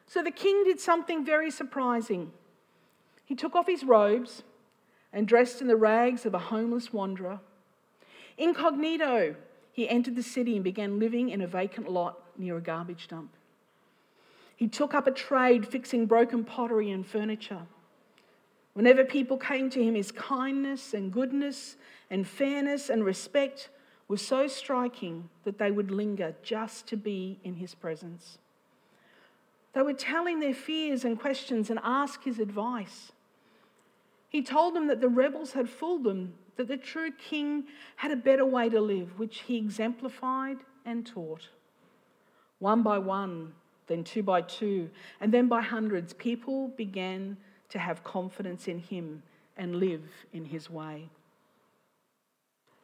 So 0.07 0.23
the 0.23 0.31
king 0.31 0.63
did 0.63 0.79
something 0.79 1.25
very 1.25 1.51
surprising. 1.51 2.31
He 3.25 3.35
took 3.35 3.55
off 3.55 3.67
his 3.67 3.83
robes 3.83 4.43
and 5.13 5.27
dressed 5.27 5.61
in 5.61 5.67
the 5.67 5.75
rags 5.75 6.25
of 6.25 6.33
a 6.33 6.39
homeless 6.39 6.91
wanderer. 6.91 7.39
Incognito, 8.37 9.35
he 9.71 9.87
entered 9.87 10.15
the 10.15 10.23
city 10.23 10.55
and 10.55 10.63
began 10.63 10.99
living 10.99 11.29
in 11.29 11.41
a 11.41 11.47
vacant 11.47 11.89
lot 11.89 12.19
near 12.37 12.57
a 12.57 12.61
garbage 12.61 13.07
dump. 13.07 13.31
He 14.55 14.67
took 14.67 14.93
up 14.93 15.07
a 15.07 15.11
trade 15.11 15.67
fixing 15.67 16.05
broken 16.05 16.43
pottery 16.43 16.91
and 16.91 17.05
furniture. 17.05 17.61
Whenever 18.73 19.03
people 19.03 19.37
came 19.37 19.69
to 19.69 19.83
him, 19.83 19.95
his 19.95 20.11
kindness 20.11 20.93
and 20.93 21.11
goodness 21.11 21.75
and 22.09 22.27
fairness 22.27 22.89
and 22.89 23.05
respect 23.05 23.69
were 24.07 24.17
so 24.17 24.47
striking 24.47 25.29
that 25.43 25.59
they 25.59 25.71
would 25.71 25.91
linger 25.91 26.35
just 26.43 26.87
to 26.87 26.97
be 26.97 27.39
in 27.43 27.55
his 27.55 27.75
presence. 27.75 28.37
They 29.73 29.81
would 29.81 29.99
tell 29.99 30.25
him 30.25 30.39
their 30.39 30.53
fears 30.53 31.03
and 31.03 31.19
questions 31.19 31.69
and 31.69 31.79
ask 31.83 32.23
his 32.23 32.39
advice. 32.39 33.11
He 34.33 34.41
told 34.41 34.75
them 34.75 34.87
that 34.87 34.99
the 34.99 35.07
rebels 35.07 35.53
had 35.53 35.69
fooled 35.69 36.03
them, 36.03 36.33
that 36.55 36.67
the 36.67 36.75
true 36.75 37.11
king 37.11 37.65
had 37.97 38.11
a 38.11 38.15
better 38.15 38.43
way 38.43 38.67
to 38.67 38.81
live, 38.81 39.19
which 39.19 39.41
he 39.41 39.57
exemplified 39.57 40.57
and 40.85 41.05
taught. 41.05 41.49
One 42.57 42.81
by 42.81 42.97
one, 42.97 43.53
then 43.85 44.03
two 44.03 44.23
by 44.23 44.41
two, 44.41 44.89
and 45.21 45.31
then 45.31 45.47
by 45.47 45.61
hundreds, 45.61 46.13
people 46.13 46.69
began 46.69 47.37
to 47.69 47.77
have 47.77 48.03
confidence 48.03 48.67
in 48.67 48.79
him 48.79 49.21
and 49.55 49.75
live 49.75 50.01
in 50.33 50.45
his 50.45 50.67
way. 50.67 51.09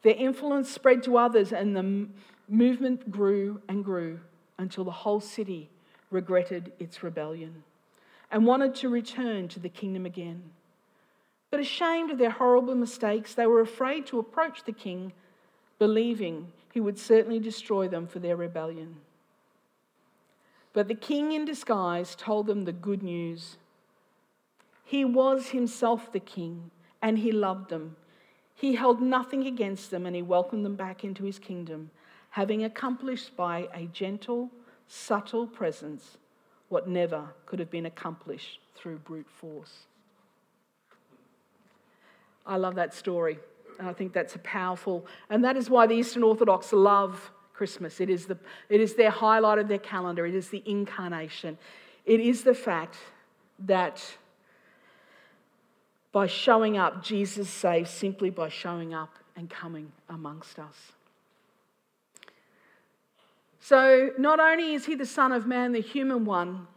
Their 0.04 0.16
influence 0.16 0.70
spread 0.70 1.02
to 1.04 1.18
others, 1.18 1.52
and 1.52 1.76
the 1.76 2.08
movement 2.48 3.10
grew 3.10 3.60
and 3.68 3.84
grew 3.84 4.20
until 4.60 4.84
the 4.84 4.92
whole 4.92 5.20
city 5.20 5.72
regretted 6.12 6.74
its 6.78 7.02
rebellion 7.02 7.64
and 8.32 8.46
wanted 8.46 8.76
to 8.76 8.90
return 8.90 9.48
to 9.48 9.60
the 9.60 9.70
kingdom 9.70 10.06
again. 10.06 10.44
But 11.52 11.60
ashamed 11.60 12.12
of 12.12 12.18
their 12.18 12.30
horrible 12.30 12.76
mistakes, 12.76 13.34
they 13.34 13.48
were 13.48 13.62
afraid 13.62 14.06
to 14.08 14.20
approach 14.20 14.64
the 14.64 14.72
king, 14.72 15.14
believing 15.78 16.52
he 16.74 16.80
would 16.80 17.00
certainly 17.00 17.40
destroy 17.40 17.88
them 17.88 18.08
for 18.08 18.20
their 18.20 18.36
rebellion. 18.36 18.98
But 20.74 20.88
the 20.88 20.96
king, 20.96 21.32
in 21.32 21.46
disguise, 21.46 22.16
told 22.16 22.46
them 22.46 22.66
the 22.66 22.72
good 22.72 23.02
news. 23.02 23.58
He 24.84 25.04
was 25.04 25.50
himself 25.50 26.12
the 26.12 26.20
king, 26.20 26.70
and 27.02 27.20
he 27.20 27.32
loved 27.32 27.70
them 27.70 27.96
he 28.60 28.76
held 28.76 29.02
nothing 29.02 29.48
against 29.48 29.90
them 29.90 30.06
and 30.06 30.14
he 30.14 30.22
welcomed 30.22 30.66
them 30.66 30.76
back 30.76 31.06
into 31.06 31.24
his 31.24 31.40
kingdom, 31.40 31.92
having 32.32 32.66
accomplished 32.66 33.38
by 33.38 33.70
a 33.74 33.86
gentle, 33.86 34.52
subtle 34.86 35.48
presence 35.48 36.18
what 36.68 36.86
never 36.86 37.30
could 37.46 37.60
have 37.60 37.72
been 37.72 37.86
accomplished 37.86 38.60
through 38.76 38.98
brute 38.98 39.30
force. 39.30 39.86
I 42.46 42.58
love 42.58 42.76
that 42.76 42.94
story. 42.94 43.40
And 43.78 43.88
I 43.88 43.94
think 43.94 44.12
that's 44.12 44.36
a 44.36 44.40
powerful, 44.40 45.06
and 45.30 45.44
that 45.46 45.56
is 45.56 45.70
why 45.70 45.88
the 45.88 45.94
Eastern 45.96 46.24
Orthodox 46.24 46.74
love 46.74 47.32
Christmas. 47.54 48.02
It 48.02 48.10
is, 48.10 48.26
the, 48.26 48.38
it 48.70 48.82
is 48.82 48.96
their 48.96 49.10
highlight 49.10 49.58
of 49.58 49.68
their 49.68 49.80
calendar, 49.80 50.26
it 50.26 50.36
is 50.36 50.50
the 50.50 50.64
incarnation. 50.66 51.58
It 52.06 52.20
is 52.20 52.44
the 52.44 52.54
fact 52.54 52.98
that 53.60 54.04
by 56.12 56.28
showing 56.28 56.78
up, 56.78 57.04
Jesus 57.04 57.50
saves 57.50 57.90
simply 57.90 58.30
by 58.30 58.50
showing 58.50 58.94
up 58.94 59.14
and 59.36 59.50
coming 59.50 59.92
amongst 60.10 60.60
us. 60.60 60.94
So, 63.60 64.12
not 64.18 64.40
only 64.40 64.74
is 64.74 64.86
he 64.86 64.96
the 64.96 65.06
Son 65.06 65.32
of 65.32 65.46
Man, 65.46 65.72
the 65.72 65.82
human 65.82 66.26
one, 66.26 66.68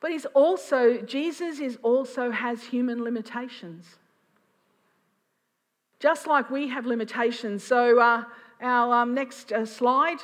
but 0.00 0.10
he's 0.10 0.24
also, 0.26 0.98
Jesus 1.02 1.58
is 1.58 1.78
also 1.82 2.30
has 2.30 2.64
human 2.64 3.02
limitations. 3.02 3.96
Just 6.00 6.26
like 6.26 6.50
we 6.50 6.68
have 6.68 6.86
limitations. 6.86 7.64
So, 7.64 8.00
uh, 8.00 8.24
our 8.60 9.02
um, 9.02 9.14
next 9.14 9.52
uh, 9.52 9.64
slide, 9.66 10.18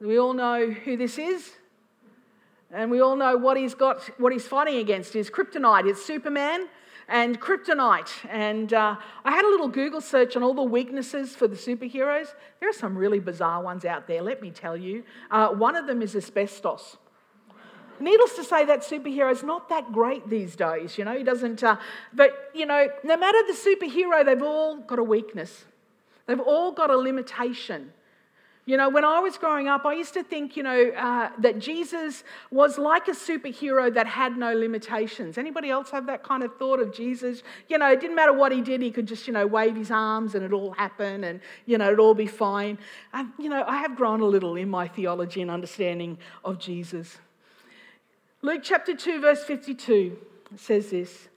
we 0.00 0.18
all 0.18 0.32
know 0.32 0.70
who 0.70 0.96
this 0.96 1.18
is. 1.18 1.50
And 2.70 2.90
we 2.90 3.00
all 3.00 3.16
know 3.16 3.36
what 3.36 3.56
he's 3.56 3.74
got, 3.74 4.02
what 4.18 4.32
he's 4.32 4.46
fighting 4.46 4.76
against 4.76 5.16
is 5.16 5.30
kryptonite. 5.30 5.88
It's 5.88 6.04
Superman 6.04 6.68
and 7.08 7.40
kryptonite. 7.40 8.10
And 8.28 8.72
uh, 8.74 8.96
I 9.24 9.30
had 9.30 9.44
a 9.44 9.48
little 9.48 9.68
Google 9.68 10.02
search 10.02 10.36
on 10.36 10.42
all 10.42 10.52
the 10.52 10.62
weaknesses 10.62 11.34
for 11.34 11.48
the 11.48 11.56
superheroes. 11.56 12.28
There 12.60 12.68
are 12.68 12.74
some 12.74 12.96
really 12.96 13.20
bizarre 13.20 13.62
ones 13.62 13.86
out 13.86 14.06
there, 14.06 14.22
let 14.22 14.42
me 14.42 14.50
tell 14.50 14.76
you. 14.76 15.02
Uh, 15.30 15.48
one 15.48 15.76
of 15.76 15.86
them 15.86 16.02
is 16.02 16.14
asbestos. 16.14 16.98
Needless 18.00 18.34
to 18.36 18.44
say, 18.44 18.64
that 18.64 18.80
superhero 18.80 19.32
is 19.32 19.42
not 19.42 19.68
that 19.68 19.92
great 19.92 20.28
these 20.28 20.56
days, 20.56 20.98
you 20.98 21.04
know, 21.04 21.16
he 21.16 21.24
doesn't, 21.24 21.62
uh, 21.62 21.76
but, 22.12 22.50
you 22.54 22.66
know, 22.66 22.88
no 23.04 23.16
matter 23.16 23.38
the 23.46 23.52
superhero, 23.52 24.24
they've 24.24 24.42
all 24.42 24.76
got 24.78 24.98
a 24.98 25.04
weakness. 25.04 25.64
They've 26.26 26.40
all 26.40 26.72
got 26.72 26.90
a 26.90 26.96
limitation. 26.96 27.92
You 28.68 28.76
know, 28.76 28.90
when 28.90 29.02
I 29.02 29.18
was 29.20 29.38
growing 29.38 29.66
up, 29.66 29.86
I 29.86 29.94
used 29.94 30.12
to 30.12 30.22
think, 30.22 30.54
you 30.54 30.62
know, 30.62 30.90
uh, 30.90 31.30
that 31.38 31.58
Jesus 31.58 32.22
was 32.50 32.76
like 32.76 33.08
a 33.08 33.12
superhero 33.12 33.92
that 33.94 34.06
had 34.06 34.36
no 34.36 34.52
limitations. 34.52 35.38
Anybody 35.38 35.70
else 35.70 35.90
have 35.90 36.04
that 36.04 36.22
kind 36.22 36.42
of 36.42 36.54
thought 36.58 36.78
of 36.78 36.92
Jesus? 36.92 37.42
You 37.68 37.78
know, 37.78 37.90
it 37.90 37.98
didn't 37.98 38.14
matter 38.14 38.34
what 38.34 38.52
he 38.52 38.60
did, 38.60 38.82
he 38.82 38.90
could 38.90 39.06
just, 39.06 39.26
you 39.26 39.32
know, 39.32 39.46
wave 39.46 39.74
his 39.74 39.90
arms 39.90 40.34
and 40.34 40.44
it 40.44 40.52
all 40.52 40.72
happen 40.72 41.24
and, 41.24 41.40
you 41.64 41.78
know, 41.78 41.86
it'd 41.86 41.98
all 41.98 42.12
be 42.12 42.26
fine. 42.26 42.76
And, 43.14 43.32
you 43.38 43.48
know, 43.48 43.64
I 43.66 43.78
have 43.78 43.96
grown 43.96 44.20
a 44.20 44.26
little 44.26 44.54
in 44.56 44.68
my 44.68 44.86
theology 44.86 45.40
and 45.40 45.50
understanding 45.50 46.18
of 46.44 46.58
Jesus. 46.58 47.16
Luke 48.40 48.60
chapter 48.62 48.94
2, 48.94 49.20
verse 49.20 49.42
52 49.42 50.16
says 50.56 50.90
this 50.90 51.28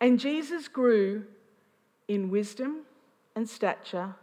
And 0.00 0.18
Jesus 0.18 0.66
grew 0.66 1.24
in 2.08 2.30
wisdom 2.30 2.80
and 3.36 3.48
stature 3.48 4.14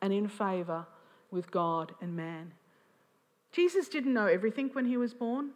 and 0.00 0.12
in 0.12 0.28
favour 0.28 0.86
with 1.30 1.50
God 1.50 1.92
and 2.00 2.14
man. 2.14 2.52
Jesus 3.52 3.88
didn't 3.88 4.14
know 4.14 4.26
everything 4.26 4.70
when 4.72 4.84
he 4.84 4.96
was 4.96 5.12
born. 5.12 5.50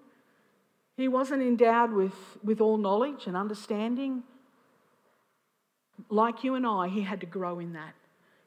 He 0.96 1.06
wasn't 1.06 1.42
endowed 1.42 1.92
with, 1.92 2.14
with 2.42 2.60
all 2.60 2.76
knowledge 2.76 3.26
and 3.26 3.36
understanding. 3.36 4.24
Like 6.08 6.42
you 6.42 6.54
and 6.54 6.66
I, 6.66 6.88
he 6.88 7.02
had 7.02 7.20
to 7.20 7.26
grow 7.26 7.60
in 7.60 7.72
that. 7.74 7.94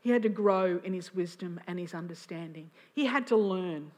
He 0.01 0.09
had 0.09 0.23
to 0.23 0.29
grow 0.29 0.79
in 0.83 0.93
his 0.93 1.13
wisdom 1.13 1.59
and 1.67 1.79
his 1.79 1.93
understanding. 1.93 2.71
He 2.93 3.05
had 3.05 3.27
to 3.27 3.37
learn. 3.37 3.91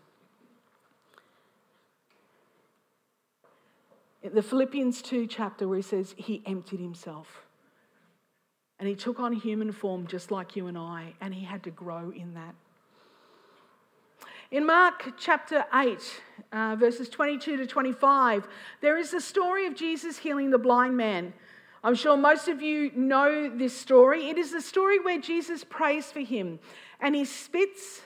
The 4.23 4.41
Philippians 4.41 5.01
2 5.01 5.27
chapter, 5.27 5.67
where 5.67 5.77
he 5.77 5.81
says 5.81 6.13
he 6.17 6.41
emptied 6.45 6.79
himself 6.79 7.45
and 8.79 8.87
he 8.87 8.95
took 8.95 9.19
on 9.19 9.33
human 9.33 9.71
form 9.71 10.07
just 10.07 10.31
like 10.31 10.55
you 10.55 10.67
and 10.67 10.77
I, 10.77 11.13
and 11.19 11.33
he 11.33 11.43
had 11.43 11.63
to 11.63 11.71
grow 11.71 12.11
in 12.11 12.33
that. 12.35 12.55
In 14.51 14.65
Mark 14.65 15.13
chapter 15.17 15.65
8, 15.73 16.21
uh, 16.51 16.75
verses 16.79 17.09
22 17.09 17.57
to 17.57 17.67
25, 17.67 18.47
there 18.81 18.97
is 18.97 19.11
the 19.11 19.21
story 19.21 19.67
of 19.67 19.75
Jesus 19.75 20.17
healing 20.17 20.49
the 20.49 20.57
blind 20.57 20.97
man. 20.97 21.33
I'm 21.83 21.93
sure 21.93 22.17
most 22.17 22.47
of 22.47 22.61
you 22.61 22.91
know 22.95 23.49
this 23.55 23.77
story. 23.77 24.29
It 24.29 24.37
is 24.37 24.51
the 24.51 24.61
story 24.61 24.99
where 24.99 25.19
Jesus 25.19 25.63
prays 25.63 26.11
for 26.11 26.21
him 26.21 26.59
and 26.99 27.15
he 27.15 27.25
spits. 27.25 28.01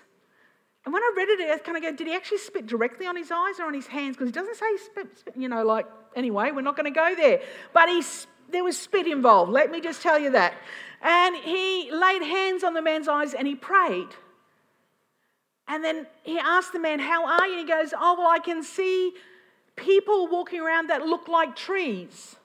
And 0.86 0.94
when 0.94 1.02
I 1.02 1.14
read 1.16 1.30
it, 1.30 1.50
I 1.50 1.58
kind 1.60 1.78
of 1.78 1.84
go, 1.84 1.92
did 1.96 2.08
he 2.08 2.14
actually 2.14 2.40
spit 2.40 2.68
directly 2.68 3.08
on 3.08 3.16
his 3.16 3.32
eyes 3.32 3.60
or 3.60 3.66
on 3.66 3.74
his 3.74 3.88
hands? 3.88 4.16
Because 4.16 4.28
he 4.28 4.34
doesn't 4.34 4.56
say 4.56 4.66
spit, 4.78 5.18
spit, 5.18 5.34
you 5.38 5.48
know, 5.48 5.64
like, 5.64 5.86
anyway, 6.16 6.52
we're 6.52 6.62
not 6.62 6.76
going 6.76 6.92
to 6.92 6.98
go 6.98 7.16
there. 7.16 7.42
But 7.74 7.88
he, 7.88 8.04
there 8.52 8.64
was 8.64 8.78
spit 8.78 9.08
involved, 9.08 9.52
let 9.52 9.72
me 9.72 9.80
just 9.80 10.02
tell 10.02 10.20
you 10.20 10.32
that. 10.32 10.54
And 11.02 11.36
he 11.38 11.90
laid 11.92 12.22
hands 12.22 12.64
on 12.64 12.74
the 12.74 12.82
man's 12.82 13.08
eyes 13.08 13.34
and 13.34 13.48
he 13.48 13.56
prayed. 13.56 14.08
And 15.68 15.84
then 15.84 16.08
he 16.24 16.38
asked 16.38 16.74
the 16.74 16.80
man, 16.80 17.00
How 17.00 17.26
are 17.26 17.48
you? 17.48 17.60
And 17.60 17.68
he 17.68 17.74
goes, 17.74 17.94
Oh, 17.98 18.16
well, 18.18 18.30
I 18.30 18.40
can 18.40 18.64
see 18.64 19.14
people 19.76 20.28
walking 20.28 20.62
around 20.62 20.90
that 20.90 21.06
look 21.06 21.28
like 21.28 21.56
trees. 21.56 22.36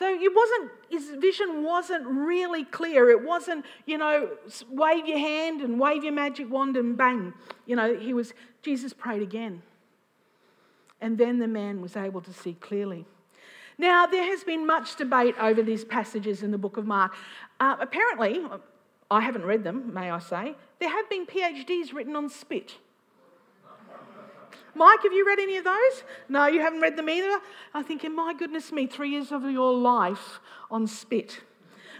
So 0.00 0.08
it 0.08 0.34
wasn't, 0.34 0.70
his 0.88 1.10
vision 1.20 1.62
wasn't 1.62 2.06
really 2.06 2.64
clear. 2.64 3.10
It 3.10 3.22
wasn't, 3.22 3.66
you 3.84 3.98
know, 3.98 4.30
wave 4.70 5.06
your 5.06 5.18
hand 5.18 5.60
and 5.60 5.78
wave 5.78 6.02
your 6.02 6.14
magic 6.14 6.50
wand 6.50 6.78
and 6.78 6.96
bang. 6.96 7.34
You 7.66 7.76
know, 7.76 7.94
he 7.94 8.14
was, 8.14 8.32
Jesus 8.62 8.94
prayed 8.94 9.20
again. 9.20 9.60
And 11.02 11.18
then 11.18 11.38
the 11.38 11.46
man 11.46 11.82
was 11.82 11.98
able 11.98 12.22
to 12.22 12.32
see 12.32 12.54
clearly. 12.54 13.04
Now, 13.76 14.06
there 14.06 14.24
has 14.24 14.42
been 14.42 14.66
much 14.66 14.96
debate 14.96 15.34
over 15.38 15.62
these 15.62 15.84
passages 15.84 16.42
in 16.42 16.50
the 16.50 16.58
book 16.58 16.78
of 16.78 16.86
Mark. 16.86 17.14
Uh, 17.60 17.76
apparently, 17.78 18.42
I 19.10 19.20
haven't 19.20 19.44
read 19.44 19.64
them, 19.64 19.92
may 19.92 20.10
I 20.10 20.18
say, 20.18 20.54
there 20.78 20.90
have 20.90 21.10
been 21.10 21.26
PhDs 21.26 21.92
written 21.92 22.16
on 22.16 22.30
spit. 22.30 22.76
Mike, 24.74 25.02
have 25.02 25.12
you 25.12 25.26
read 25.26 25.38
any 25.38 25.56
of 25.56 25.64
those? 25.64 26.02
No, 26.28 26.46
you 26.46 26.60
haven't 26.60 26.80
read 26.80 26.96
them 26.96 27.08
either? 27.08 27.40
I 27.74 27.82
think, 27.82 28.04
my 28.10 28.34
goodness 28.34 28.72
me, 28.72 28.86
three 28.86 29.10
years 29.10 29.32
of 29.32 29.44
your 29.50 29.72
life 29.72 30.40
on 30.70 30.86
spit. 30.86 31.40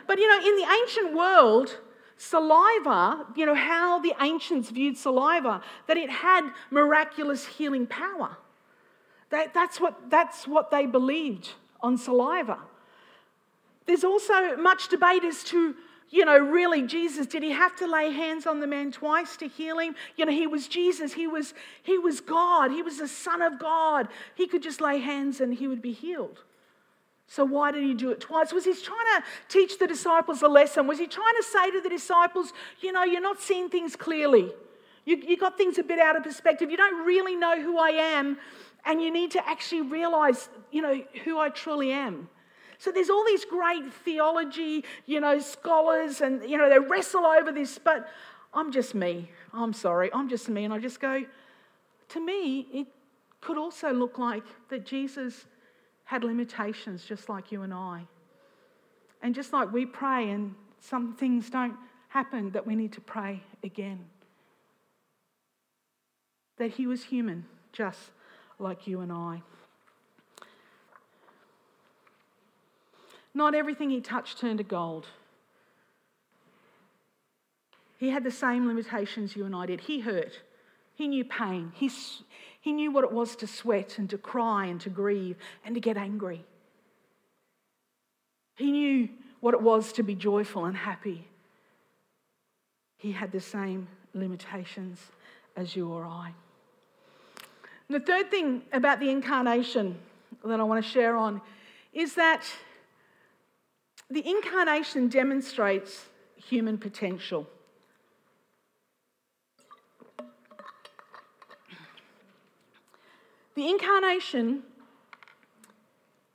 But 0.06 0.18
you 0.18 0.28
know, 0.28 0.38
in 0.38 0.56
the 0.56 0.66
ancient 0.82 1.14
world, 1.14 1.78
saliva, 2.16 3.26
you 3.34 3.46
know, 3.46 3.54
how 3.54 3.98
the 3.98 4.14
ancients 4.20 4.70
viewed 4.70 4.96
saliva, 4.96 5.62
that 5.86 5.96
it 5.96 6.10
had 6.10 6.50
miraculous 6.70 7.46
healing 7.46 7.86
power. 7.86 8.36
That, 9.30 9.54
that's, 9.54 9.80
what, 9.80 10.10
that's 10.10 10.46
what 10.46 10.70
they 10.70 10.86
believed 10.86 11.50
on 11.80 11.96
saliva. 11.96 12.58
There's 13.86 14.04
also 14.04 14.56
much 14.56 14.88
debate 14.88 15.24
as 15.24 15.42
to 15.44 15.74
you 16.10 16.24
know, 16.24 16.36
really, 16.38 16.82
Jesus, 16.82 17.26
did 17.26 17.44
he 17.44 17.52
have 17.52 17.76
to 17.76 17.86
lay 17.86 18.10
hands 18.10 18.44
on 18.44 18.58
the 18.58 18.66
man 18.66 18.90
twice 18.90 19.36
to 19.36 19.46
heal 19.46 19.78
him? 19.78 19.94
You 20.16 20.26
know, 20.26 20.32
he 20.32 20.48
was 20.48 20.66
Jesus. 20.66 21.12
He 21.12 21.28
was, 21.28 21.54
he 21.84 21.98
was 21.98 22.20
God. 22.20 22.72
He 22.72 22.82
was 22.82 22.98
the 22.98 23.06
Son 23.06 23.40
of 23.42 23.60
God. 23.60 24.08
He 24.34 24.48
could 24.48 24.62
just 24.62 24.80
lay 24.80 24.98
hands 24.98 25.40
and 25.40 25.54
he 25.54 25.68
would 25.68 25.80
be 25.80 25.92
healed. 25.92 26.42
So 27.28 27.44
why 27.44 27.70
did 27.70 27.84
he 27.84 27.94
do 27.94 28.10
it 28.10 28.18
twice? 28.18 28.52
Was 28.52 28.64
he 28.64 28.74
trying 28.74 29.06
to 29.16 29.24
teach 29.48 29.78
the 29.78 29.86
disciples 29.86 30.42
a 30.42 30.48
lesson? 30.48 30.88
Was 30.88 30.98
he 30.98 31.06
trying 31.06 31.36
to 31.36 31.44
say 31.44 31.70
to 31.70 31.80
the 31.80 31.88
disciples, 31.88 32.52
you 32.80 32.90
know, 32.90 33.04
you're 33.04 33.20
not 33.20 33.40
seeing 33.40 33.68
things 33.68 33.94
clearly. 33.94 34.50
You, 35.04 35.16
you 35.16 35.36
got 35.36 35.56
things 35.56 35.78
a 35.78 35.84
bit 35.84 36.00
out 36.00 36.16
of 36.16 36.24
perspective. 36.24 36.72
You 36.72 36.76
don't 36.76 37.06
really 37.06 37.36
know 37.36 37.62
who 37.62 37.78
I 37.78 37.90
am, 37.90 38.36
and 38.84 39.00
you 39.00 39.12
need 39.12 39.30
to 39.32 39.48
actually 39.48 39.82
realize, 39.82 40.48
you 40.72 40.82
know, 40.82 41.02
who 41.24 41.38
I 41.38 41.50
truly 41.50 41.92
am. 41.92 42.28
So 42.80 42.90
there's 42.90 43.10
all 43.10 43.26
these 43.26 43.44
great 43.44 43.92
theology, 43.92 44.86
you 45.04 45.20
know, 45.20 45.38
scholars, 45.38 46.22
and, 46.22 46.48
you 46.48 46.56
know, 46.56 46.70
they 46.70 46.78
wrestle 46.78 47.26
over 47.26 47.52
this, 47.52 47.78
but 47.78 48.08
I'm 48.54 48.72
just 48.72 48.94
me. 48.94 49.30
I'm 49.52 49.74
sorry, 49.74 50.08
I'm 50.14 50.30
just 50.30 50.48
me. 50.48 50.64
And 50.64 50.72
I 50.72 50.78
just 50.78 50.98
go, 50.98 51.22
to 52.08 52.20
me, 52.24 52.66
it 52.72 52.86
could 53.42 53.58
also 53.58 53.92
look 53.92 54.16
like 54.16 54.44
that 54.70 54.86
Jesus 54.86 55.44
had 56.04 56.24
limitations 56.24 57.04
just 57.04 57.28
like 57.28 57.52
you 57.52 57.60
and 57.60 57.74
I. 57.74 58.06
And 59.20 59.34
just 59.34 59.52
like 59.52 59.70
we 59.70 59.84
pray 59.84 60.30
and 60.30 60.54
some 60.80 61.14
things 61.16 61.50
don't 61.50 61.76
happen, 62.08 62.50
that 62.52 62.66
we 62.66 62.76
need 62.76 62.92
to 62.92 63.02
pray 63.02 63.42
again. 63.62 64.06
That 66.56 66.70
he 66.70 66.86
was 66.86 67.04
human, 67.04 67.44
just 67.74 68.00
like 68.58 68.86
you 68.86 69.00
and 69.00 69.12
I. 69.12 69.42
Not 73.34 73.54
everything 73.54 73.90
he 73.90 74.00
touched 74.00 74.38
turned 74.38 74.58
to 74.58 74.64
gold. 74.64 75.06
He 77.98 78.10
had 78.10 78.24
the 78.24 78.30
same 78.30 78.66
limitations 78.66 79.36
you 79.36 79.44
and 79.44 79.54
I 79.54 79.66
did. 79.66 79.82
He 79.82 80.00
hurt. 80.00 80.40
He 80.94 81.06
knew 81.06 81.24
pain. 81.24 81.72
He, 81.74 81.90
he 82.60 82.72
knew 82.72 82.90
what 82.90 83.04
it 83.04 83.12
was 83.12 83.36
to 83.36 83.46
sweat 83.46 83.98
and 83.98 84.08
to 84.10 84.18
cry 84.18 84.66
and 84.66 84.80
to 84.80 84.90
grieve 84.90 85.36
and 85.64 85.74
to 85.74 85.80
get 85.80 85.96
angry. 85.96 86.44
He 88.56 88.72
knew 88.72 89.08
what 89.40 89.54
it 89.54 89.62
was 89.62 89.92
to 89.94 90.02
be 90.02 90.14
joyful 90.14 90.64
and 90.64 90.76
happy. 90.76 91.26
He 92.96 93.12
had 93.12 93.32
the 93.32 93.40
same 93.40 93.88
limitations 94.12 95.00
as 95.56 95.74
you 95.74 95.88
or 95.88 96.04
I. 96.04 96.32
And 97.88 98.00
the 98.00 98.04
third 98.04 98.30
thing 98.30 98.62
about 98.72 99.00
the 99.00 99.10
incarnation 99.10 99.98
that 100.44 100.60
I 100.60 100.62
want 100.62 100.84
to 100.84 100.90
share 100.90 101.16
on 101.16 101.40
is 101.92 102.14
that 102.14 102.44
the 104.10 104.28
incarnation 104.28 105.08
demonstrates 105.08 106.06
human 106.36 106.76
potential. 106.78 107.46
The 113.54 113.68
incarnation 113.68 114.62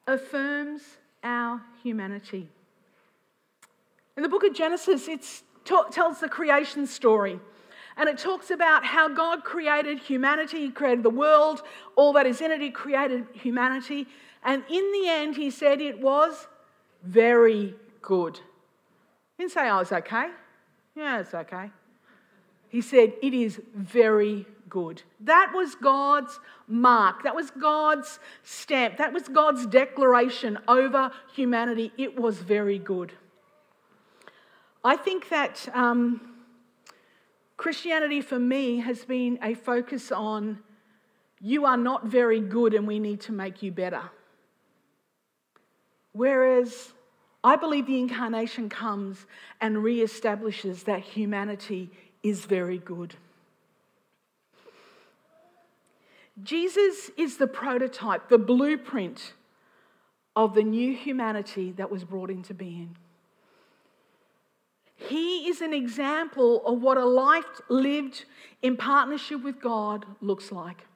affirms 0.08 0.82
our 1.24 1.62
humanity. 1.84 2.48
In 4.16 4.24
the 4.24 4.30
book 4.30 4.44
of 4.44 4.54
Genesis, 4.54 5.08
it 5.08 5.26
tells 5.66 6.20
the 6.20 6.30
creation 6.30 6.88
story. 6.88 7.40
And 7.98 8.08
it 8.10 8.18
talks 8.18 8.52
about 8.52 8.86
how 8.86 9.08
God 9.10 9.44
created 9.44 10.00
humanity, 10.00 10.60
He 10.60 10.70
created 10.70 11.04
the 11.04 11.10
world, 11.10 11.62
all 11.96 12.14
that 12.14 12.26
is 12.26 12.42
in 12.42 12.52
it, 12.52 12.62
He 12.62 12.70
created 12.70 13.26
humanity. 13.34 14.08
And 14.44 14.64
in 14.70 14.92
the 14.92 15.10
end, 15.10 15.36
He 15.36 15.50
said 15.50 15.82
it 15.82 16.00
was 16.00 16.48
very 17.06 17.76
good. 18.02 18.38
He 19.38 19.44
didn't 19.44 19.54
say, 19.54 19.70
oh, 19.70 19.80
it's 19.80 19.92
okay. 19.92 20.30
Yeah, 20.96 21.20
it's 21.20 21.34
okay. 21.34 21.72
He 22.70 22.82
said, 22.82 23.14
it 23.22 23.34
is 23.34 23.62
very 23.76 24.46
good. 24.70 25.02
That 25.22 25.52
was 25.54 25.76
God's 25.76 26.40
mark. 26.68 27.24
That 27.24 27.36
was 27.36 27.52
God's 27.52 28.20
stamp. 28.44 28.98
That 28.98 29.14
was 29.14 29.28
God's 29.28 29.66
declaration 29.66 30.58
over 30.68 31.12
humanity. 31.34 31.92
It 31.98 32.20
was 32.20 32.40
very 32.40 32.80
good. 32.80 33.14
I 34.84 34.96
think 34.96 35.30
that 35.30 35.68
um, 35.74 36.36
Christianity 37.58 38.22
for 38.22 38.40
me 38.40 38.78
has 38.80 39.06
been 39.06 39.40
a 39.42 39.54
focus 39.54 40.12
on 40.12 40.60
you 41.42 41.66
are 41.66 41.78
not 41.78 42.06
very 42.06 42.40
good 42.40 42.74
and 42.74 42.88
we 42.88 43.00
need 43.00 43.22
to 43.22 43.32
make 43.32 43.62
you 43.62 43.72
better. 43.72 44.04
Whereas 46.12 46.94
I 47.46 47.56
believe 47.56 47.86
the 47.86 48.00
incarnation 48.00 48.70
comes 48.70 49.28
and 49.62 49.84
re-establishes 49.84 50.82
that 50.84 51.02
humanity 51.02 51.92
is 52.24 52.46
very 52.46 52.80
good. 52.80 53.18
Jesus 56.42 57.12
is 57.16 57.38
the 57.38 57.46
prototype, 57.46 58.30
the 58.30 58.40
blueprint 58.40 59.34
of 60.36 60.56
the 60.56 60.64
new 60.64 60.96
humanity 60.96 61.72
that 61.74 61.92
was 61.92 62.04
brought 62.04 62.32
into 62.32 62.56
being. 62.56 62.98
He 64.96 65.48
is 65.48 65.62
an 65.62 65.72
example 65.72 66.66
of 66.66 66.82
what 66.82 66.98
a 66.98 67.06
life 67.06 67.62
lived 67.70 68.26
in 68.64 68.76
partnership 68.76 69.44
with 69.44 69.62
God 69.62 70.04
looks 70.20 70.52
like. 70.52 70.88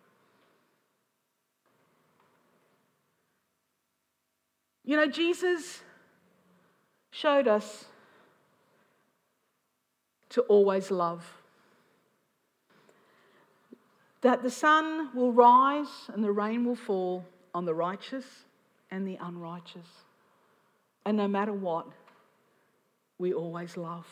You 4.83 4.97
know, 4.97 5.05
Jesus 5.05 5.83
showed 7.12 7.48
us 7.48 7.86
to 10.30 10.41
always 10.41 10.91
love. 10.91 11.26
That 14.22 14.43
the 14.43 14.52
sun 14.52 15.10
will 15.15 15.32
rise 15.32 16.10
and 16.13 16.24
the 16.24 16.32
rain 16.32 16.65
will 16.65 16.76
fall 16.76 17.26
on 17.54 17.65
the 17.65 17.74
righteous 17.74 18.26
and 18.91 19.08
the 19.08 19.17
unrighteous. 19.22 19.88
And 21.06 21.17
no 21.17 21.28
matter 21.28 21.54
what, 21.54 21.88
we 23.17 23.34
always 23.34 23.78
love. 23.78 24.06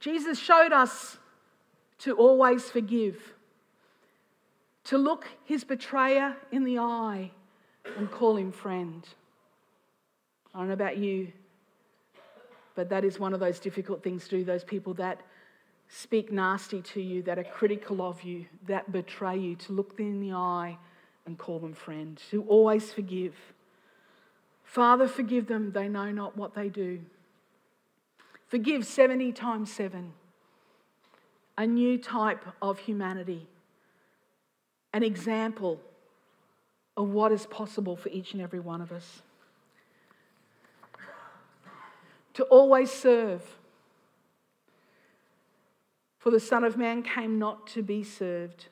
Jesus 0.00 0.38
showed 0.38 0.72
us 0.72 1.18
to 1.98 2.14
always 2.14 2.70
forgive, 2.70 3.34
to 4.84 4.96
look 4.96 5.26
his 5.44 5.64
betrayer 5.64 6.36
in 6.52 6.64
the 6.64 6.78
eye 6.78 7.32
and 7.96 8.10
call 8.10 8.36
him 8.36 8.52
friend. 8.52 9.06
I 10.58 10.62
don't 10.62 10.68
know 10.70 10.74
about 10.74 10.96
you, 10.96 11.30
but 12.74 12.88
that 12.88 13.04
is 13.04 13.20
one 13.20 13.32
of 13.32 13.38
those 13.38 13.60
difficult 13.60 14.02
things 14.02 14.24
to 14.24 14.38
do. 14.38 14.44
Those 14.44 14.64
people 14.64 14.92
that 14.94 15.20
speak 15.88 16.32
nasty 16.32 16.82
to 16.82 17.00
you, 17.00 17.22
that 17.22 17.38
are 17.38 17.44
critical 17.44 18.02
of 18.02 18.24
you, 18.24 18.46
that 18.66 18.90
betray 18.90 19.38
you, 19.38 19.54
to 19.54 19.72
look 19.72 19.96
them 19.96 20.08
in 20.08 20.20
the 20.20 20.32
eye 20.32 20.76
and 21.26 21.38
call 21.38 21.60
them 21.60 21.74
friend, 21.74 22.20
to 22.32 22.42
always 22.48 22.92
forgive. 22.92 23.36
Father, 24.64 25.06
forgive 25.06 25.46
them, 25.46 25.70
they 25.70 25.86
know 25.86 26.10
not 26.10 26.36
what 26.36 26.56
they 26.56 26.68
do. 26.68 27.02
Forgive 28.48 28.84
70 28.84 29.30
times 29.30 29.72
7. 29.72 30.12
A 31.56 31.68
new 31.68 31.98
type 31.98 32.44
of 32.60 32.80
humanity, 32.80 33.46
an 34.92 35.04
example 35.04 35.80
of 36.96 37.10
what 37.10 37.30
is 37.30 37.46
possible 37.46 37.94
for 37.94 38.08
each 38.08 38.32
and 38.32 38.42
every 38.42 38.58
one 38.58 38.80
of 38.80 38.90
us. 38.90 39.22
To 42.38 42.44
always 42.44 42.92
serve. 42.92 43.42
For 46.20 46.30
the 46.30 46.38
Son 46.38 46.62
of 46.62 46.76
Man 46.76 47.02
came 47.02 47.36
not 47.36 47.66
to 47.68 47.82
be 47.82 48.04
served, 48.04 48.66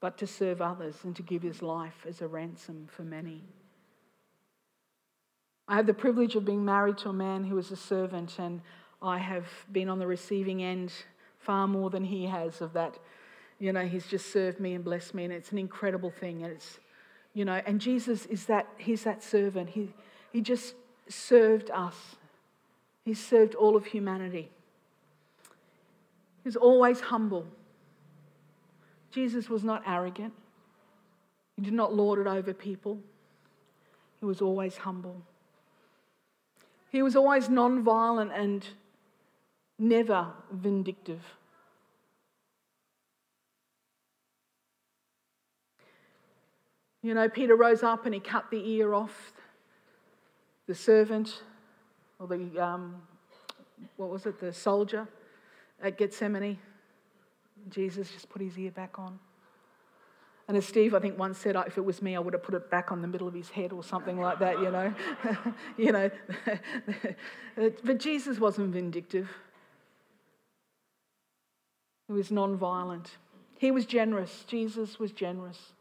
but 0.00 0.18
to 0.18 0.26
serve 0.26 0.60
others 0.60 0.96
and 1.04 1.14
to 1.14 1.22
give 1.22 1.42
his 1.42 1.62
life 1.62 2.04
as 2.08 2.20
a 2.20 2.26
ransom 2.26 2.88
for 2.90 3.02
many. 3.02 3.44
I 5.68 5.76
have 5.76 5.86
the 5.86 5.94
privilege 5.94 6.34
of 6.34 6.44
being 6.44 6.64
married 6.64 6.98
to 6.98 7.10
a 7.10 7.12
man 7.12 7.44
who 7.44 7.56
is 7.56 7.70
a 7.70 7.76
servant, 7.76 8.40
and 8.40 8.60
I 9.00 9.18
have 9.18 9.46
been 9.70 9.88
on 9.88 10.00
the 10.00 10.08
receiving 10.08 10.60
end 10.60 10.92
far 11.38 11.68
more 11.68 11.88
than 11.88 12.02
he 12.02 12.26
has 12.26 12.60
of 12.60 12.72
that. 12.72 12.98
You 13.60 13.72
know, 13.72 13.86
he's 13.86 14.08
just 14.08 14.32
served 14.32 14.58
me 14.58 14.74
and 14.74 14.82
blessed 14.82 15.14
me, 15.14 15.22
and 15.22 15.32
it's 15.32 15.52
an 15.52 15.58
incredible 15.58 16.10
thing. 16.10 16.42
And 16.42 16.52
it's, 16.54 16.80
you 17.32 17.44
know, 17.44 17.62
and 17.64 17.80
Jesus 17.80 18.26
is 18.26 18.46
that, 18.46 18.66
he's 18.76 19.04
that 19.04 19.22
servant. 19.22 19.70
He, 19.70 19.94
he 20.32 20.40
just 20.40 20.74
served 21.08 21.70
us, 21.70 22.16
he 23.04 23.14
served 23.14 23.54
all 23.54 23.76
of 23.76 23.86
humanity. 23.86 24.50
He 26.42 26.48
was 26.48 26.56
always 26.56 27.00
humble. 27.00 27.46
Jesus 29.10 29.48
was 29.48 29.62
not 29.62 29.82
arrogant, 29.86 30.32
he 31.56 31.62
did 31.62 31.74
not 31.74 31.94
lord 31.94 32.18
it 32.18 32.26
over 32.26 32.54
people, 32.54 32.98
he 34.20 34.26
was 34.26 34.40
always 34.40 34.78
humble. 34.78 35.22
He 36.90 37.02
was 37.02 37.16
always 37.16 37.48
non-violent 37.48 38.32
and 38.34 38.66
never 39.78 40.28
vindictive. 40.50 41.22
You 47.02 47.14
know, 47.14 47.28
Peter 47.28 47.56
rose 47.56 47.82
up 47.82 48.04
and 48.06 48.14
he 48.14 48.20
cut 48.20 48.50
the 48.50 48.70
ear 48.70 48.94
off 48.94 49.32
the 50.66 50.74
servant, 50.74 51.42
or 52.22 52.28
the, 52.28 52.64
um, 52.64 52.94
what 53.96 54.08
was 54.08 54.26
it, 54.26 54.38
the 54.38 54.52
soldier 54.52 55.08
at 55.82 55.98
Gethsemane. 55.98 56.56
Jesus 57.68 58.10
just 58.12 58.28
put 58.28 58.40
his 58.40 58.56
ear 58.56 58.70
back 58.70 58.98
on. 58.98 59.18
And 60.46 60.56
as 60.56 60.66
Steve, 60.66 60.94
I 60.94 61.00
think, 61.00 61.18
once 61.18 61.38
said, 61.38 61.56
if 61.66 61.78
it 61.78 61.84
was 61.84 62.00
me, 62.00 62.14
I 62.14 62.20
would 62.20 62.34
have 62.34 62.42
put 62.42 62.54
it 62.54 62.70
back 62.70 62.92
on 62.92 63.02
the 63.02 63.08
middle 63.08 63.26
of 63.26 63.34
his 63.34 63.50
head 63.50 63.72
or 63.72 63.82
something 63.82 64.20
like 64.20 64.38
that, 64.38 64.60
you 64.60 64.70
know. 64.70 64.94
you 65.76 65.92
know. 65.92 66.10
but 67.84 67.98
Jesus 67.98 68.38
wasn't 68.38 68.72
vindictive. 68.72 69.28
He 72.06 72.12
was 72.12 72.30
non-violent. 72.30 73.16
He 73.58 73.70
was 73.70 73.86
generous. 73.86 74.44
Jesus 74.46 74.98
was 74.98 75.12
generous. 75.12 75.72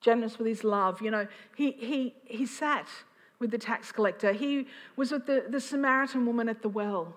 Generous 0.00 0.38
with 0.38 0.46
his 0.46 0.62
love. 0.64 1.00
You 1.00 1.10
know, 1.10 1.26
he, 1.56 1.72
he, 1.72 2.14
he 2.24 2.46
sat 2.46 2.88
with 3.40 3.50
the 3.50 3.58
tax 3.58 3.92
collector. 3.92 4.32
He 4.32 4.66
was 4.96 5.12
with 5.12 5.26
the, 5.26 5.44
the 5.48 5.60
Samaritan 5.60 6.26
woman 6.26 6.48
at 6.48 6.62
the 6.62 6.68
well. 6.68 7.14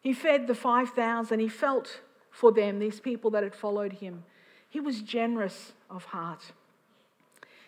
He 0.00 0.12
fed 0.12 0.46
the 0.46 0.54
5,000. 0.54 1.40
He 1.40 1.48
felt 1.48 2.00
for 2.30 2.52
them, 2.52 2.78
these 2.78 3.00
people 3.00 3.30
that 3.30 3.42
had 3.42 3.54
followed 3.54 3.94
him. 3.94 4.22
He 4.68 4.78
was 4.78 5.00
generous 5.00 5.72
of 5.88 6.04
heart. 6.04 6.52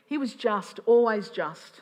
He 0.05 0.19
was 0.19 0.35
just, 0.35 0.79
always 0.85 1.31
just. 1.31 1.81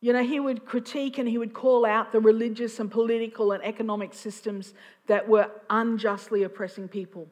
You 0.00 0.12
know, 0.12 0.22
he 0.22 0.40
would 0.40 0.64
critique 0.64 1.18
and 1.18 1.28
he 1.28 1.38
would 1.38 1.52
call 1.52 1.84
out 1.84 2.12
the 2.12 2.20
religious 2.20 2.78
and 2.80 2.90
political 2.90 3.52
and 3.52 3.62
economic 3.64 4.14
systems 4.14 4.74
that 5.06 5.28
were 5.28 5.50
unjustly 5.70 6.42
oppressing 6.42 6.88
people. 6.88 7.28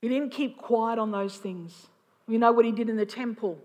He 0.00 0.08
didn't 0.08 0.30
keep 0.30 0.58
quiet 0.58 0.98
on 0.98 1.12
those 1.12 1.36
things. 1.36 1.86
You 2.26 2.38
know 2.38 2.50
what 2.50 2.64
he 2.64 2.72
did 2.72 2.88
in 2.88 2.96
the 2.96 3.06
temple? 3.06 3.58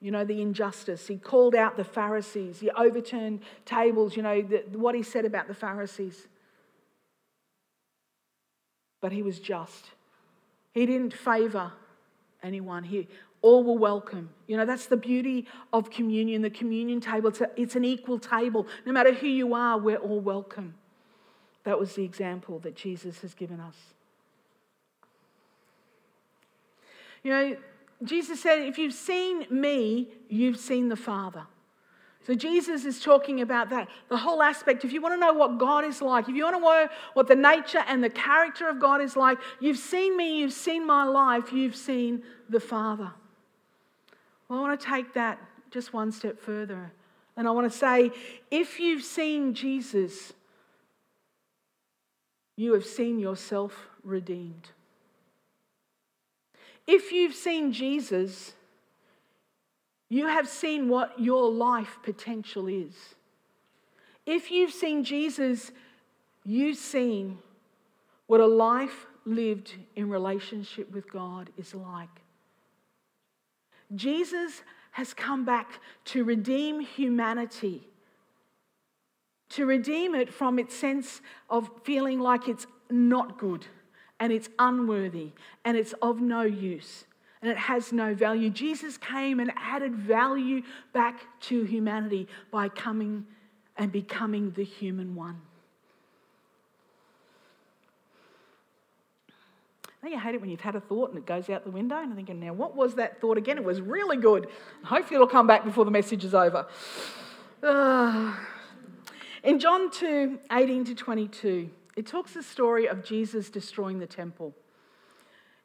You 0.00 0.12
know, 0.12 0.24
the 0.24 0.40
injustice. 0.40 1.06
He 1.08 1.16
called 1.16 1.54
out 1.54 1.76
the 1.76 1.84
Pharisees. 1.84 2.60
He 2.60 2.70
overturned 2.70 3.40
tables, 3.64 4.16
you 4.16 4.22
know, 4.22 4.42
the, 4.42 4.64
what 4.72 4.94
he 4.94 5.02
said 5.02 5.24
about 5.24 5.48
the 5.48 5.54
Pharisees. 5.54 6.28
But 9.00 9.12
he 9.12 9.22
was 9.22 9.40
just. 9.40 9.90
He 10.72 10.86
didn't 10.86 11.14
favour 11.14 11.72
anyone. 12.42 12.84
He 12.84 13.08
all 13.42 13.64
were 13.64 13.78
welcome. 13.78 14.30
You 14.46 14.56
know, 14.56 14.64
that's 14.66 14.86
the 14.86 14.96
beauty 14.96 15.46
of 15.72 15.90
communion, 15.90 16.42
the 16.42 16.50
communion 16.50 17.00
table. 17.00 17.28
It's, 17.28 17.40
a, 17.40 17.50
it's 17.56 17.76
an 17.76 17.84
equal 17.84 18.18
table. 18.18 18.66
No 18.84 18.92
matter 18.92 19.12
who 19.12 19.26
you 19.26 19.54
are, 19.54 19.78
we're 19.78 19.96
all 19.96 20.20
welcome. 20.20 20.74
That 21.64 21.78
was 21.78 21.94
the 21.94 22.04
example 22.04 22.58
that 22.60 22.74
Jesus 22.74 23.20
has 23.20 23.34
given 23.34 23.60
us. 23.60 23.76
You 27.22 27.30
know, 27.30 27.56
Jesus 28.04 28.40
said, 28.40 28.60
if 28.60 28.78
you've 28.78 28.94
seen 28.94 29.46
me, 29.50 30.08
you've 30.28 30.58
seen 30.58 30.88
the 30.88 30.96
Father. 30.96 31.46
So 32.26 32.34
Jesus 32.34 32.84
is 32.84 33.00
talking 33.00 33.40
about 33.40 33.70
that, 33.70 33.88
the 34.08 34.16
whole 34.16 34.42
aspect. 34.42 34.84
If 34.84 34.92
you 34.92 35.00
want 35.00 35.14
to 35.14 35.18
know 35.18 35.32
what 35.32 35.58
God 35.58 35.84
is 35.84 36.02
like, 36.02 36.28
if 36.28 36.36
you 36.36 36.44
want 36.44 36.56
to 36.56 36.60
know 36.60 36.88
what 37.14 37.26
the 37.26 37.34
nature 37.34 37.82
and 37.88 38.04
the 38.04 38.10
character 38.10 38.68
of 38.68 38.78
God 38.78 39.00
is 39.00 39.16
like, 39.16 39.38
you've 39.60 39.78
seen 39.78 40.16
me, 40.16 40.38
you've 40.38 40.52
seen 40.52 40.86
my 40.86 41.04
life, 41.04 41.52
you've 41.52 41.74
seen 41.74 42.22
the 42.50 42.60
Father. 42.60 43.10
Well, 44.48 44.58
I 44.58 44.62
want 44.62 44.80
to 44.80 44.86
take 44.86 45.14
that 45.14 45.38
just 45.70 45.92
one 45.92 46.12
step 46.12 46.38
further. 46.38 46.92
And 47.36 47.48
I 47.48 47.50
want 47.50 47.70
to 47.70 47.78
say 47.78 48.10
if 48.50 48.78
you've 48.78 49.04
seen 49.04 49.54
Jesus, 49.54 50.32
you 52.56 52.74
have 52.74 52.84
seen 52.84 53.18
yourself 53.18 53.88
redeemed. 54.02 54.70
If 56.88 57.12
you've 57.12 57.34
seen 57.34 57.70
Jesus, 57.70 58.54
you 60.08 60.26
have 60.26 60.48
seen 60.48 60.88
what 60.88 61.20
your 61.20 61.50
life 61.50 61.98
potential 62.02 62.66
is. 62.66 62.94
If 64.24 64.50
you've 64.50 64.72
seen 64.72 65.04
Jesus, 65.04 65.70
you've 66.46 66.78
seen 66.78 67.38
what 68.26 68.40
a 68.40 68.46
life 68.46 69.04
lived 69.26 69.74
in 69.96 70.08
relationship 70.08 70.90
with 70.90 71.12
God 71.12 71.50
is 71.58 71.74
like. 71.74 72.22
Jesus 73.94 74.62
has 74.92 75.12
come 75.12 75.44
back 75.44 75.80
to 76.06 76.24
redeem 76.24 76.80
humanity, 76.80 77.86
to 79.50 79.66
redeem 79.66 80.14
it 80.14 80.32
from 80.32 80.58
its 80.58 80.74
sense 80.74 81.20
of 81.50 81.70
feeling 81.84 82.18
like 82.18 82.48
it's 82.48 82.66
not 82.88 83.36
good 83.36 83.66
and 84.20 84.32
it's 84.32 84.48
unworthy 84.58 85.32
and 85.64 85.76
it's 85.76 85.94
of 86.02 86.20
no 86.20 86.42
use 86.42 87.04
and 87.40 87.50
it 87.50 87.56
has 87.56 87.92
no 87.92 88.14
value. 88.14 88.50
Jesus 88.50 88.96
came 88.96 89.38
and 89.40 89.52
added 89.56 89.94
value 89.94 90.62
back 90.92 91.20
to 91.40 91.62
humanity 91.64 92.26
by 92.50 92.68
coming 92.68 93.26
and 93.76 93.92
becoming 93.92 94.50
the 94.52 94.64
human 94.64 95.14
one. 95.14 95.40
Don't 100.02 100.12
you 100.12 100.18
hate 100.18 100.34
it 100.34 100.40
when 100.40 100.50
you've 100.50 100.60
had 100.60 100.76
a 100.76 100.80
thought 100.80 101.10
and 101.10 101.18
it 101.18 101.26
goes 101.26 101.50
out 101.50 101.64
the 101.64 101.70
window 101.70 101.96
and 101.96 102.10
I'm 102.10 102.16
thinking, 102.16 102.38
now 102.38 102.52
what 102.52 102.76
was 102.76 102.94
that 102.96 103.20
thought 103.20 103.36
again? 103.36 103.58
It 103.58 103.64
was 103.64 103.80
really 103.80 104.16
good. 104.16 104.48
Hopefully 104.84 105.16
it'll 105.16 105.26
come 105.26 105.46
back 105.46 105.64
before 105.64 105.84
the 105.84 105.90
message 105.90 106.24
is 106.24 106.34
over. 106.34 106.66
Uh, 107.62 108.34
in 109.42 109.58
John 109.58 109.90
2 109.90 110.38
18 110.52 110.84
to 110.86 110.94
22, 110.94 111.70
it 111.98 112.06
talks 112.06 112.32
the 112.32 112.44
story 112.44 112.86
of 112.86 113.02
Jesus 113.02 113.50
destroying 113.50 113.98
the 113.98 114.06
temple. 114.06 114.54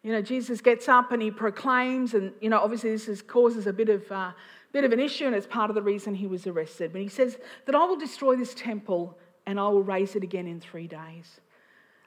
You 0.02 0.12
know, 0.12 0.22
Jesus 0.24 0.62
gets 0.62 0.90
up 0.90 1.12
and 1.12 1.22
he 1.22 1.30
proclaims, 1.30 2.16
and, 2.16 2.34
you 2.42 2.50
know, 2.50 2.60
obviously 2.60 2.90
this 2.90 3.08
is, 3.08 3.22
causes 3.22 3.68
a 3.68 3.72
bit 3.72 3.88
of, 3.88 4.12
uh, 4.12 4.32
bit 4.72 4.84
of 4.84 4.92
an 4.92 5.00
issue, 5.00 5.28
and 5.28 5.36
it's 5.36 5.46
part 5.46 5.70
of 5.70 5.76
the 5.76 5.82
reason 5.84 6.16
he 6.16 6.26
was 6.26 6.48
arrested. 6.48 6.92
But 6.92 7.02
he 7.02 7.08
says 7.08 7.38
that 7.68 7.76
I 7.76 7.86
will 7.86 7.98
destroy 7.98 8.36
this 8.36 8.56
temple 8.56 9.16
and 9.46 9.60
I 9.60 9.68
will 9.68 9.84
raise 9.84 10.16
it 10.16 10.24
again 10.24 10.48
in 10.48 10.60
three 10.60 10.88
days. 10.88 11.40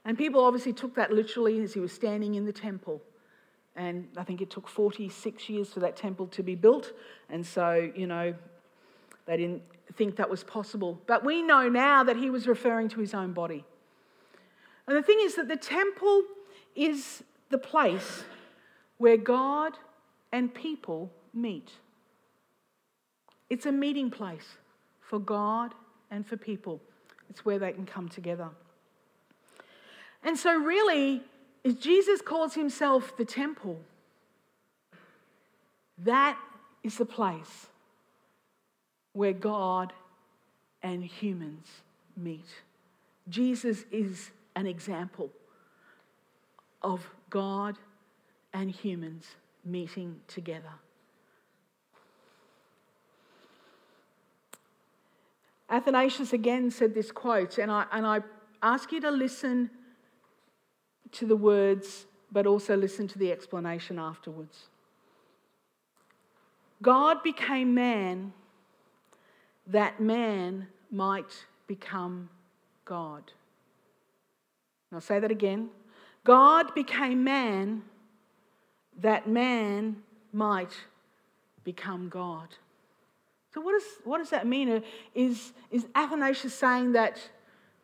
And 0.05 0.19
people 0.19 0.43
obviously 0.43 0.73
took 0.73 0.97
that 0.97 1.13
literally 1.13 1.61
as 1.61 1.73
he 1.73 1.79
was 1.79 1.93
standing 1.93 2.35
in 2.35 2.47
the 2.47 2.53
temple. 2.53 3.01
And 3.77 4.09
I 4.17 4.25
think 4.25 4.41
it 4.41 4.51
took 4.51 4.67
46 4.67 5.49
years 5.49 5.73
for 5.73 5.79
that 5.81 5.95
temple 5.95 6.27
to 6.29 6.43
be 6.43 6.57
built. 6.57 6.93
And 7.31 7.47
so, 7.47 7.93
you 7.95 8.09
know, 8.09 8.35
they 9.27 9.37
didn't 9.37 9.63
think 9.95 10.17
that 10.17 10.29
was 10.29 10.43
possible. 10.43 11.01
But 11.07 11.25
we 11.25 11.43
know 11.43 11.69
now 11.69 12.03
that 12.03 12.17
he 12.17 12.29
was 12.29 12.49
referring 12.49 12.89
to 12.89 12.99
his 12.99 13.15
own 13.15 13.33
body. 13.33 13.65
And 14.87 14.97
the 14.97 15.03
thing 15.03 15.19
is 15.21 15.35
that 15.35 15.49
the 15.49 15.57
temple 15.57 16.23
is 16.75 17.23
the 17.51 17.59
place 17.59 18.25
where 18.99 19.17
God 19.17 19.73
and 20.33 20.53
people 20.53 21.11
meet. 21.35 21.71
It's 23.51 23.67
a 23.67 23.73
meeting 23.73 24.11
place 24.11 24.57
for 25.01 25.19
God 25.19 25.75
and 26.11 26.27
for 26.27 26.37
people. 26.37 26.81
It's 27.31 27.45
where 27.45 27.59
they 27.59 27.73
can 27.73 27.87
come 27.87 28.09
together. 28.09 28.49
And 30.23 30.37
so, 30.37 30.57
really, 30.57 31.23
if 31.63 31.81
Jesus 31.81 32.21
calls 32.21 32.55
himself 32.55 33.17
the 33.17 33.25
temple, 33.25 33.81
that 35.99 36.39
is 36.83 36.99
the 36.99 37.05
place 37.05 37.67
where 39.13 39.33
God 39.33 39.93
and 40.83 41.05
humans 41.05 41.67
meet. 42.17 42.47
Jesus 43.29 43.85
is 43.91 44.31
an 44.57 44.67
example 44.67 45.31
of 46.83 47.09
God 47.31 47.79
and 48.53 48.71
humans 48.71 49.27
meeting 49.65 50.21
together. 50.27 50.73
Athanasius 55.69 56.33
again 56.33 56.71
said 56.71 56.95
this 56.95 57.13
quote, 57.13 57.59
and 57.59 57.71
I, 57.71 57.87
and 57.93 58.07
I 58.07 58.21
ask 58.63 58.93
you 58.93 59.01
to 59.01 59.11
listen 59.11 59.71
to 61.13 61.27
the 61.27 61.37
words, 61.37 62.07
but 62.33 62.47
also 62.47 62.77
listen 62.77 63.09
to 63.09 63.19
the 63.19 63.33
explanation 63.33 63.99
afterwards. 63.99 64.69
God 66.83 67.23
became 67.23 67.75
man 67.75 68.33
that 69.67 70.01
man 70.01 70.69
might 70.91 71.47
become 71.67 72.29
God. 72.85 73.33
I'll 74.93 75.01
say 75.01 75.19
that 75.19 75.31
again. 75.31 75.71
God 76.25 76.75
became 76.75 77.25
man 77.25 77.83
that 79.01 79.29
man 79.29 80.03
might 80.33 80.73
become 81.65 82.09
God. 82.09 82.49
So, 83.53 83.61
what, 83.61 83.75
is, 83.75 83.85
what 84.05 84.19
does 84.19 84.31
that 84.31 84.47
mean? 84.47 84.71
Uh, 84.71 84.81
is, 85.15 85.53
is 85.71 85.87
Athanasius 85.95 86.55
saying 86.55 86.93
that, 86.93 87.19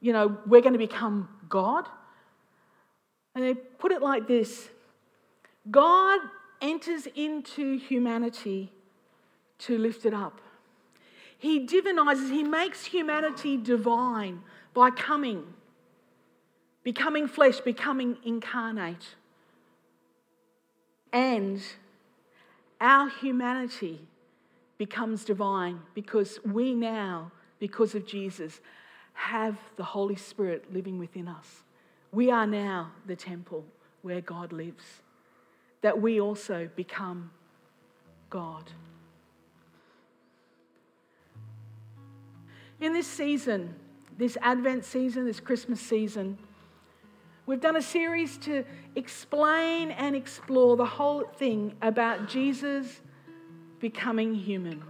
you 0.00 0.12
know, 0.12 0.36
we're 0.46 0.60
going 0.60 0.74
to 0.74 0.78
become 0.78 1.28
God? 1.48 1.86
And 3.34 3.44
they 3.44 3.54
put 3.54 3.92
it 3.92 4.02
like 4.02 4.28
this 4.28 4.68
God 5.70 6.20
enters 6.60 7.06
into 7.14 7.78
humanity 7.78 8.72
to 9.58 9.78
lift 9.78 10.04
it 10.04 10.14
up. 10.14 10.40
He 11.38 11.66
divinizes, 11.66 12.30
he 12.30 12.44
makes 12.44 12.84
humanity 12.84 13.56
divine 13.56 14.42
by 14.74 14.90
coming, 14.90 15.42
becoming 16.82 17.28
flesh, 17.28 17.60
becoming 17.60 18.16
incarnate. 18.24 19.14
And 21.12 21.62
our 22.80 23.08
humanity 23.08 24.00
becomes 24.78 25.24
divine 25.24 25.80
because 25.94 26.38
we 26.44 26.74
now, 26.74 27.30
because 27.58 27.94
of 27.94 28.06
Jesus, 28.06 28.60
have 29.12 29.56
the 29.76 29.84
Holy 29.84 30.16
Spirit 30.16 30.72
living 30.72 30.98
within 30.98 31.28
us. 31.28 31.62
We 32.10 32.30
are 32.30 32.46
now 32.46 32.92
the 33.06 33.16
temple 33.16 33.64
where 34.02 34.20
God 34.20 34.52
lives, 34.52 34.84
that 35.82 36.00
we 36.00 36.20
also 36.20 36.68
become 36.74 37.30
God. 38.30 38.70
In 42.80 42.92
this 42.92 43.06
season, 43.06 43.76
this 44.18 44.36
Advent 44.42 44.84
season, 44.84 45.24
this 45.24 45.38
Christmas 45.38 45.80
season, 45.80 46.36
we've 47.52 47.60
done 47.60 47.76
a 47.76 47.82
series 47.82 48.38
to 48.38 48.64
explain 48.96 49.90
and 49.90 50.16
explore 50.16 50.74
the 50.74 50.86
whole 50.86 51.24
thing 51.36 51.74
about 51.82 52.26
Jesus 52.26 53.02
becoming 53.78 54.34
human, 54.34 54.82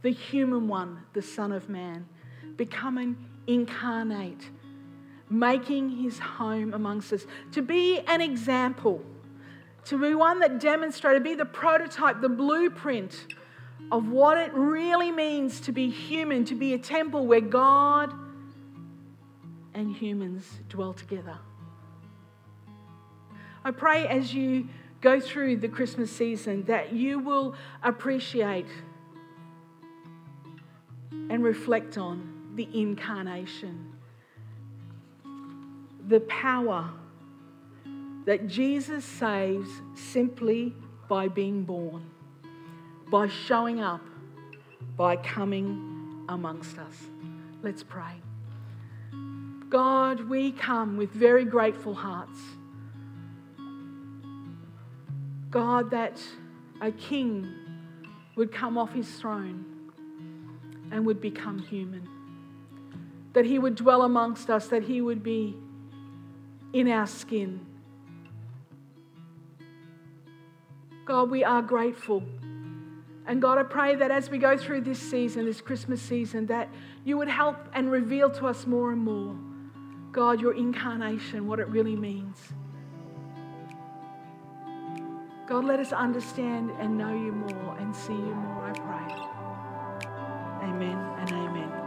the 0.00 0.08
human 0.08 0.66
one, 0.66 1.02
the 1.12 1.20
Son 1.20 1.52
of 1.52 1.68
Man, 1.68 2.06
becoming 2.56 3.16
incarnate 3.46 4.48
making 5.28 5.90
his 5.90 6.18
home 6.18 6.72
amongst 6.72 7.12
us, 7.12 7.26
to 7.52 7.60
be 7.60 7.98
an 8.06 8.22
example, 8.22 9.02
to 9.84 10.00
be 10.00 10.14
one 10.14 10.40
that 10.40 10.60
demonstrated, 10.60 11.22
be 11.22 11.34
the 11.34 11.44
prototype, 11.44 12.22
the 12.22 12.28
blueprint 12.28 13.26
of 13.92 14.08
what 14.08 14.38
it 14.38 14.54
really 14.54 15.10
means 15.10 15.60
to 15.60 15.72
be 15.72 15.90
human, 15.90 16.44
to 16.44 16.54
be 16.54 16.72
a 16.72 16.78
temple 16.78 17.26
where 17.26 17.40
God 17.40 18.14
and 19.74 19.94
humans 19.94 20.48
dwell 20.68 20.94
together. 20.94 21.38
I 23.66 23.72
pray 23.72 24.06
as 24.06 24.32
you 24.32 24.68
go 25.00 25.18
through 25.18 25.56
the 25.56 25.66
Christmas 25.66 26.12
season 26.12 26.62
that 26.66 26.92
you 26.92 27.18
will 27.18 27.56
appreciate 27.82 28.68
and 31.10 31.42
reflect 31.42 31.98
on 31.98 32.52
the 32.54 32.68
incarnation 32.72 33.92
the 36.06 36.20
power 36.20 36.88
that 38.24 38.46
Jesus 38.46 39.04
saves 39.04 39.68
simply 39.96 40.72
by 41.08 41.26
being 41.26 41.64
born, 41.64 42.08
by 43.10 43.26
showing 43.26 43.80
up, 43.80 44.02
by 44.96 45.16
coming 45.16 46.24
amongst 46.28 46.78
us. 46.78 46.94
Let's 47.64 47.82
pray. 47.82 48.14
God, 49.68 50.20
we 50.20 50.52
come 50.52 50.96
with 50.96 51.10
very 51.10 51.44
grateful 51.44 51.94
hearts. 51.94 52.38
God, 55.50 55.90
that 55.90 56.20
a 56.80 56.90
king 56.90 57.48
would 58.36 58.52
come 58.52 58.76
off 58.76 58.92
his 58.92 59.10
throne 59.16 59.64
and 60.90 61.06
would 61.06 61.20
become 61.20 61.58
human. 61.58 62.08
That 63.32 63.46
he 63.46 63.58
would 63.58 63.74
dwell 63.74 64.02
amongst 64.02 64.50
us, 64.50 64.68
that 64.68 64.82
he 64.82 65.00
would 65.00 65.22
be 65.22 65.56
in 66.72 66.88
our 66.88 67.06
skin. 67.06 67.64
God, 71.04 71.30
we 71.30 71.44
are 71.44 71.62
grateful. 71.62 72.22
And 73.26 73.40
God, 73.40 73.58
I 73.58 73.62
pray 73.62 73.94
that 73.96 74.10
as 74.10 74.30
we 74.30 74.38
go 74.38 74.56
through 74.56 74.82
this 74.82 74.98
season, 74.98 75.46
this 75.46 75.60
Christmas 75.60 76.00
season, 76.00 76.46
that 76.46 76.68
you 77.04 77.16
would 77.16 77.28
help 77.28 77.56
and 77.72 77.90
reveal 77.90 78.30
to 78.30 78.46
us 78.46 78.66
more 78.66 78.92
and 78.92 79.02
more, 79.02 79.36
God, 80.12 80.40
your 80.40 80.54
incarnation, 80.54 81.46
what 81.46 81.58
it 81.58 81.68
really 81.68 81.96
means. 81.96 82.36
God, 85.46 85.64
let 85.64 85.78
us 85.78 85.92
understand 85.92 86.72
and 86.80 86.98
know 86.98 87.14
you 87.14 87.30
more 87.30 87.76
and 87.78 87.94
see 87.94 88.14
you 88.14 88.34
more, 88.34 88.64
I 88.64 88.72
pray. 88.72 90.08
Amen 90.68 90.98
and 91.20 91.30
amen. 91.30 91.85